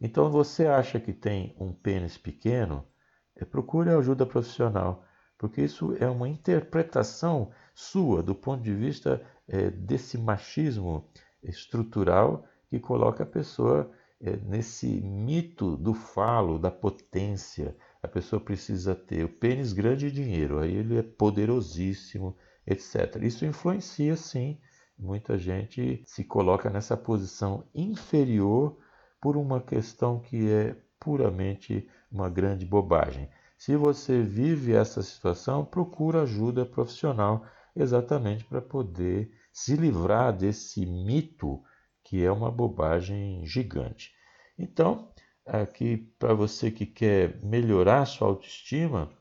Então, 0.01 0.29
você 0.29 0.65
acha 0.65 0.99
que 0.99 1.13
tem 1.13 1.55
um 1.59 1.71
pênis 1.71 2.17
pequeno? 2.17 2.85
É, 3.35 3.45
procure 3.45 3.89
ajuda 3.89 4.25
profissional, 4.25 5.05
porque 5.37 5.61
isso 5.61 5.95
é 5.99 6.09
uma 6.09 6.27
interpretação 6.27 7.51
sua 7.73 8.21
do 8.21 8.35
ponto 8.35 8.61
de 8.63 8.73
vista 8.73 9.21
é, 9.47 9.69
desse 9.69 10.17
machismo 10.17 11.09
estrutural 11.43 12.45
que 12.73 12.79
coloca 12.79 13.21
a 13.21 13.27
pessoa 13.27 13.91
é, 14.19 14.35
nesse 14.35 14.87
mito 14.87 15.77
do 15.77 15.93
falo, 15.93 16.57
da 16.57 16.71
potência. 16.71 17.77
A 18.01 18.07
pessoa 18.07 18.39
precisa 18.39 18.95
ter 18.95 19.23
o 19.23 19.29
pênis 19.29 19.73
grande 19.73 20.07
e 20.07 20.11
dinheiro, 20.11 20.57
aí 20.57 20.75
ele 20.75 20.97
é 20.97 21.03
poderosíssimo, 21.03 22.35
etc. 22.65 23.21
Isso 23.21 23.45
influencia 23.45 24.15
sim. 24.15 24.57
Muita 24.97 25.37
gente 25.37 26.01
se 26.07 26.23
coloca 26.23 26.67
nessa 26.67 26.97
posição 26.97 27.63
inferior 27.75 28.75
por 29.21 29.37
uma 29.37 29.61
questão 29.61 30.19
que 30.19 30.49
é 30.49 30.75
puramente 30.99 31.87
uma 32.11 32.27
grande 32.27 32.65
bobagem. 32.65 33.29
Se 33.55 33.75
você 33.75 34.23
vive 34.23 34.73
essa 34.73 35.03
situação, 35.03 35.63
procura 35.63 36.23
ajuda 36.23 36.65
profissional 36.65 37.45
exatamente 37.75 38.43
para 38.45 38.61
poder 38.63 39.31
se 39.51 39.75
livrar 39.75 40.35
desse 40.35 40.87
mito 40.87 41.61
que 42.13 42.23
é 42.23 42.31
uma 42.31 42.51
bobagem 42.51 43.43
gigante. 43.43 44.13
Então, 44.55 45.11
aqui 45.47 45.97
para 46.19 46.35
você 46.35 46.69
que 46.69 46.85
quer 46.85 47.43
melhorar 47.43 48.05
sua 48.05 48.27
autoestima, 48.27 49.11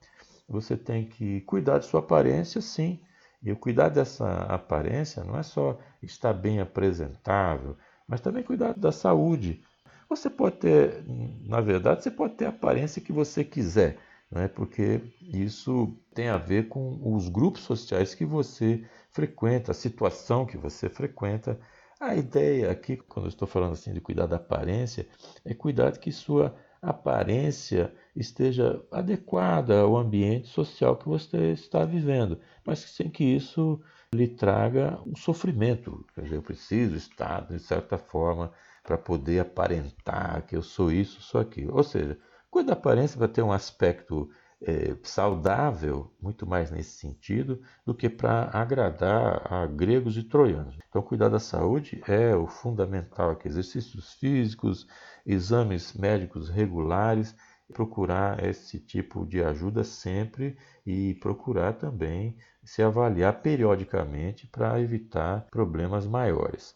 você 0.47 0.77
tem 0.77 1.07
que 1.07 1.41
cuidar 1.41 1.79
de 1.79 1.87
sua 1.87 2.01
aparência, 2.01 2.61
sim. 2.61 3.01
E 3.43 3.51
o 3.51 3.57
cuidar 3.57 3.89
dessa 3.89 4.43
aparência 4.43 5.25
não 5.25 5.39
é 5.39 5.43
só 5.43 5.79
estar 6.03 6.35
bem 6.35 6.61
apresentável, 6.61 7.79
mas 8.07 8.21
também 8.21 8.43
cuidar 8.43 8.75
da 8.75 8.93
saúde. 8.93 9.65
Você 10.07 10.29
pode 10.29 10.57
ter, 10.57 11.03
na 11.47 11.63
verdade, 11.63 12.03
você 12.03 12.11
pode 12.11 12.35
ter 12.35 12.45
a 12.45 12.51
aparência 12.51 13.01
que 13.01 13.11
você 13.11 13.43
quiser 13.43 13.97
né? 14.33 14.49
porque 14.49 15.03
isso 15.21 15.95
tem 16.15 16.29
a 16.29 16.39
ver 16.39 16.69
com 16.69 16.99
os 17.15 17.29
grupos 17.29 17.63
sociais 17.63 18.15
que 18.15 18.25
você 18.25 18.83
frequenta, 19.11 19.73
a 19.73 19.75
situação 19.75 20.47
que 20.47 20.57
você 20.57 20.89
frequenta. 20.89 21.61
A 22.03 22.17
ideia 22.17 22.69
aqui, 22.69 22.97
quando 22.97 23.27
eu 23.27 23.29
estou 23.29 23.47
falando 23.47 23.75
assim 23.75 23.93
de 23.93 24.01
cuidar 24.01 24.27
da 24.27 24.35
aparência, 24.35 25.07
é 25.45 25.55
cuidar 25.55 25.93
de 25.93 26.01
que 26.01 26.11
sua 26.11 26.53
aparência 26.83 27.95
esteja 28.17 28.85
adequada 28.91 29.83
ao 29.83 29.97
ambiente 29.97 30.49
social 30.49 30.97
que 30.97 31.09
você 31.09 31.53
está 31.53 31.85
vivendo, 31.85 32.41
mas 32.67 32.81
sem 32.81 33.09
que 33.09 33.23
isso 33.23 33.81
lhe 34.13 34.27
traga 34.27 35.01
um 35.07 35.15
sofrimento. 35.15 36.05
Quer 36.13 36.23
dizer, 36.23 36.35
eu 36.35 36.43
preciso 36.43 36.97
estar, 36.97 37.47
de 37.47 37.61
certa 37.61 37.97
forma, 37.97 38.53
para 38.83 38.99
poder 38.99 39.39
aparentar 39.39 40.45
que 40.45 40.57
eu 40.57 40.63
sou 40.63 40.91
isso, 40.91 41.23
sou 41.23 41.41
aquilo. 41.41 41.77
Ou 41.77 41.85
seja, 41.85 42.19
Cuida 42.53 42.67
da 42.67 42.73
aparência 42.75 43.17
para 43.17 43.29
ter 43.29 43.41
um 43.41 43.51
aspecto 43.51 44.29
é, 44.65 44.97
saudável, 45.03 46.13
muito 46.21 46.47
mais 46.47 46.71
nesse 46.71 46.99
sentido, 46.99 47.61
do 47.85 47.95
que 47.95 48.09
para 48.09 48.51
agradar 48.53 49.53
a 49.53 49.67
gregos 49.67 50.17
e 50.17 50.23
troianos. 50.23 50.79
Então, 50.89 51.03
cuidar 51.03 51.29
da 51.29 51.39
saúde 51.39 52.03
é 52.07 52.35
o 52.35 52.47
fundamental 52.47 53.31
aqui. 53.31 53.49
Exercícios 53.49 54.13
físicos, 54.15 54.87
exames 55.27 55.93
médicos 55.95 56.49
regulares, 56.49 57.35
procurar 57.73 58.45
esse 58.45 58.79
tipo 58.79 59.27
de 59.27 59.43
ajuda 59.43 59.83
sempre 59.83 60.57
e 60.87 61.15
procurar 61.15 61.73
também 61.73 62.37
se 62.63 62.83
avaliar 62.83 63.41
periodicamente 63.41 64.47
para 64.47 64.81
evitar 64.81 65.47
problemas 65.51 66.07
maiores. 66.07 66.75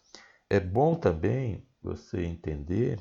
É 0.49 0.59
bom 0.59 0.95
também 0.95 1.67
você 1.83 2.25
entender 2.25 2.99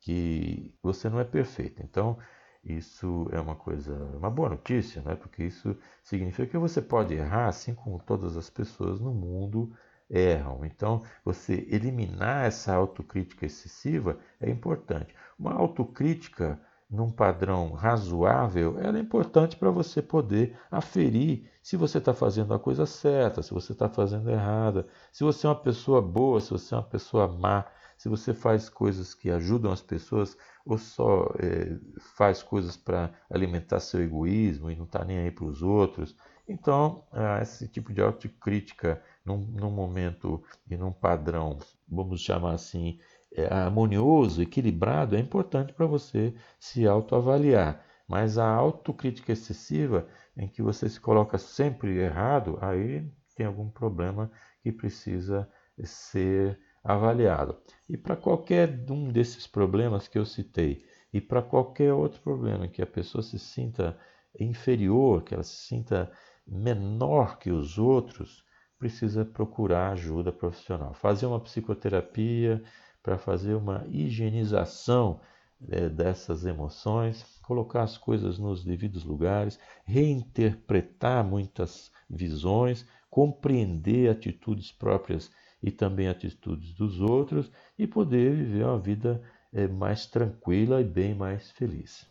que 0.00 0.72
você 0.82 1.08
não 1.08 1.18
é 1.18 1.24
perfeito. 1.24 1.82
Então, 1.82 2.16
isso 2.64 3.28
é 3.32 3.40
uma 3.40 3.54
coisa, 3.54 3.94
uma 4.16 4.30
boa 4.30 4.50
notícia, 4.50 5.00
né? 5.02 5.14
porque 5.14 5.44
isso 5.44 5.76
significa 6.02 6.46
que 6.46 6.58
você 6.58 6.82
pode 6.82 7.14
errar, 7.14 7.48
assim 7.48 7.74
como 7.74 7.98
todas 8.00 8.36
as 8.36 8.50
pessoas 8.50 9.00
no 9.00 9.12
mundo 9.12 9.72
erram. 10.08 10.64
Então, 10.64 11.02
você 11.24 11.66
eliminar 11.70 12.46
essa 12.46 12.74
autocrítica 12.74 13.46
excessiva 13.46 14.18
é 14.40 14.50
importante. 14.50 15.14
Uma 15.38 15.54
autocrítica 15.54 16.60
num 16.90 17.10
padrão 17.10 17.72
razoável, 17.72 18.76
ela 18.80 18.98
é 18.98 19.00
importante 19.00 19.56
para 19.56 19.70
você 19.70 20.02
poder 20.02 20.58
aferir 20.70 21.48
se 21.62 21.76
você 21.76 21.98
está 21.98 22.12
fazendo 22.12 22.52
a 22.52 22.58
coisa 22.58 22.84
certa, 22.84 23.42
se 23.42 23.54
você 23.54 23.72
está 23.72 23.88
fazendo 23.88 24.28
errada, 24.28 24.88
se 25.12 25.22
você 25.22 25.46
é 25.46 25.50
uma 25.50 25.56
pessoa 25.56 26.02
boa, 26.02 26.40
se 26.40 26.50
você 26.50 26.74
é 26.74 26.78
uma 26.78 26.82
pessoa 26.82 27.28
má 27.28 27.64
se 28.00 28.08
você 28.08 28.32
faz 28.32 28.70
coisas 28.70 29.12
que 29.12 29.30
ajudam 29.30 29.70
as 29.70 29.82
pessoas 29.82 30.34
ou 30.64 30.78
só 30.78 31.34
é, 31.38 31.76
faz 32.16 32.42
coisas 32.42 32.74
para 32.74 33.12
alimentar 33.28 33.78
seu 33.78 34.02
egoísmo 34.02 34.70
e 34.70 34.74
não 34.74 34.86
está 34.86 35.04
nem 35.04 35.18
aí 35.18 35.30
para 35.30 35.44
os 35.44 35.60
outros. 35.60 36.16
Então, 36.48 37.04
esse 37.42 37.68
tipo 37.68 37.92
de 37.92 38.00
autocrítica 38.00 39.02
num, 39.22 39.36
num 39.36 39.70
momento 39.70 40.42
e 40.66 40.78
num 40.78 40.90
padrão, 40.90 41.58
vamos 41.86 42.22
chamar 42.22 42.54
assim, 42.54 42.98
é, 43.34 43.52
harmonioso, 43.52 44.40
equilibrado, 44.40 45.14
é 45.14 45.20
importante 45.20 45.74
para 45.74 45.84
você 45.84 46.34
se 46.58 46.86
autoavaliar. 46.86 47.84
Mas 48.08 48.38
a 48.38 48.48
autocrítica 48.48 49.32
excessiva, 49.32 50.08
em 50.34 50.48
que 50.48 50.62
você 50.62 50.88
se 50.88 50.98
coloca 50.98 51.36
sempre 51.36 51.98
errado, 51.98 52.56
aí 52.62 53.06
tem 53.36 53.44
algum 53.44 53.68
problema 53.68 54.32
que 54.62 54.72
precisa 54.72 55.46
ser 55.84 56.58
avaliado. 56.82 57.56
E 57.88 57.96
para 57.96 58.16
qualquer 58.16 58.84
um 58.90 59.10
desses 59.10 59.46
problemas 59.46 60.08
que 60.08 60.18
eu 60.18 60.24
citei, 60.24 60.84
e 61.12 61.20
para 61.20 61.42
qualquer 61.42 61.92
outro 61.92 62.20
problema 62.20 62.68
que 62.68 62.82
a 62.82 62.86
pessoa 62.86 63.22
se 63.22 63.38
sinta 63.38 63.98
inferior, 64.38 65.22
que 65.22 65.34
ela 65.34 65.42
se 65.42 65.56
sinta 65.56 66.10
menor 66.46 67.38
que 67.38 67.50
os 67.50 67.78
outros, 67.78 68.44
precisa 68.78 69.24
procurar 69.24 69.92
ajuda 69.92 70.32
profissional. 70.32 70.94
Fazer 70.94 71.26
uma 71.26 71.40
psicoterapia 71.40 72.62
para 73.02 73.18
fazer 73.18 73.54
uma 73.54 73.84
higienização 73.88 75.20
é, 75.68 75.88
dessas 75.88 76.46
emoções, 76.46 77.22
colocar 77.42 77.82
as 77.82 77.98
coisas 77.98 78.38
nos 78.38 78.64
devidos 78.64 79.04
lugares, 79.04 79.58
reinterpretar 79.84 81.22
muitas 81.22 81.90
visões, 82.08 82.86
compreender 83.10 84.10
atitudes 84.10 84.72
próprias 84.72 85.30
e 85.62 85.70
também 85.70 86.08
atitudes 86.08 86.74
dos 86.74 87.00
outros 87.00 87.50
e 87.78 87.86
poder 87.86 88.34
viver 88.34 88.64
uma 88.64 88.78
vida 88.78 89.22
é, 89.52 89.66
mais 89.66 90.06
tranquila 90.06 90.80
e 90.80 90.84
bem 90.84 91.14
mais 91.14 91.50
feliz. 91.50 92.08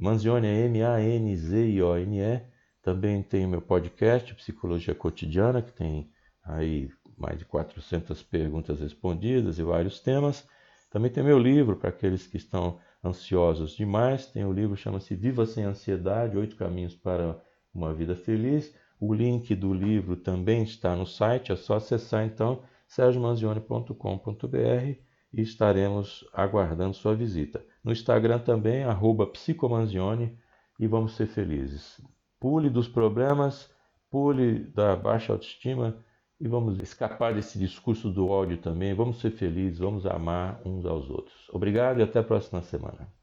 Manzioni 0.00 0.46
é 0.46 0.64
M-A-N-Z-I-O-N-E. 0.64 2.42
Também 2.82 3.22
tem 3.22 3.44
o 3.44 3.48
meu 3.50 3.60
podcast, 3.60 4.34
Psicologia 4.34 4.94
Cotidiana, 4.94 5.60
que 5.60 5.72
tem 5.72 6.10
aí 6.42 6.88
mais 7.20 7.38
de 7.38 7.44
400 7.44 8.22
perguntas 8.22 8.80
respondidas 8.80 9.58
e 9.58 9.62
vários 9.62 10.00
temas. 10.00 10.48
Também 10.90 11.10
tem 11.10 11.22
meu 11.22 11.38
livro 11.38 11.76
para 11.76 11.90
aqueles 11.90 12.26
que 12.26 12.38
estão 12.38 12.78
ansiosos 13.04 13.72
demais. 13.72 14.26
Tem 14.26 14.44
o 14.44 14.52
livro 14.52 14.76
chama-se 14.76 15.14
Viva 15.14 15.44
sem 15.44 15.64
Ansiedade: 15.64 16.38
Oito 16.38 16.56
Caminhos 16.56 16.96
para 16.96 17.38
uma 17.72 17.92
Vida 17.92 18.16
Feliz. 18.16 18.74
O 18.98 19.14
link 19.14 19.54
do 19.54 19.72
livro 19.72 20.16
também 20.16 20.62
está 20.62 20.96
no 20.96 21.06
site, 21.06 21.52
é 21.52 21.56
só 21.56 21.76
acessar 21.76 22.24
então 22.24 22.62
sergiomanzione.com.br 22.86 25.10
e 25.32 25.40
estaremos 25.40 26.28
aguardando 26.32 26.94
sua 26.94 27.14
visita. 27.14 27.64
No 27.82 27.92
Instagram 27.92 28.40
também, 28.40 28.84
psicomanzione 29.32 30.36
e 30.78 30.86
vamos 30.86 31.14
ser 31.14 31.28
felizes. 31.28 32.00
Pule 32.38 32.68
dos 32.68 32.88
problemas, 32.88 33.70
pule 34.10 34.64
da 34.64 34.96
baixa 34.96 35.32
autoestima 35.32 36.04
e 36.40 36.48
vamos 36.48 36.80
escapar 36.80 37.34
desse 37.34 37.58
discurso 37.58 38.10
do 38.10 38.28
ódio 38.28 38.56
também. 38.56 38.94
Vamos 38.94 39.20
ser 39.20 39.30
felizes, 39.32 39.78
vamos 39.78 40.06
amar 40.06 40.60
uns 40.64 40.86
aos 40.86 41.10
outros. 41.10 41.48
Obrigado 41.52 42.00
e 42.00 42.02
até 42.02 42.18
a 42.18 42.24
próxima 42.24 42.62
semana. 42.62 43.19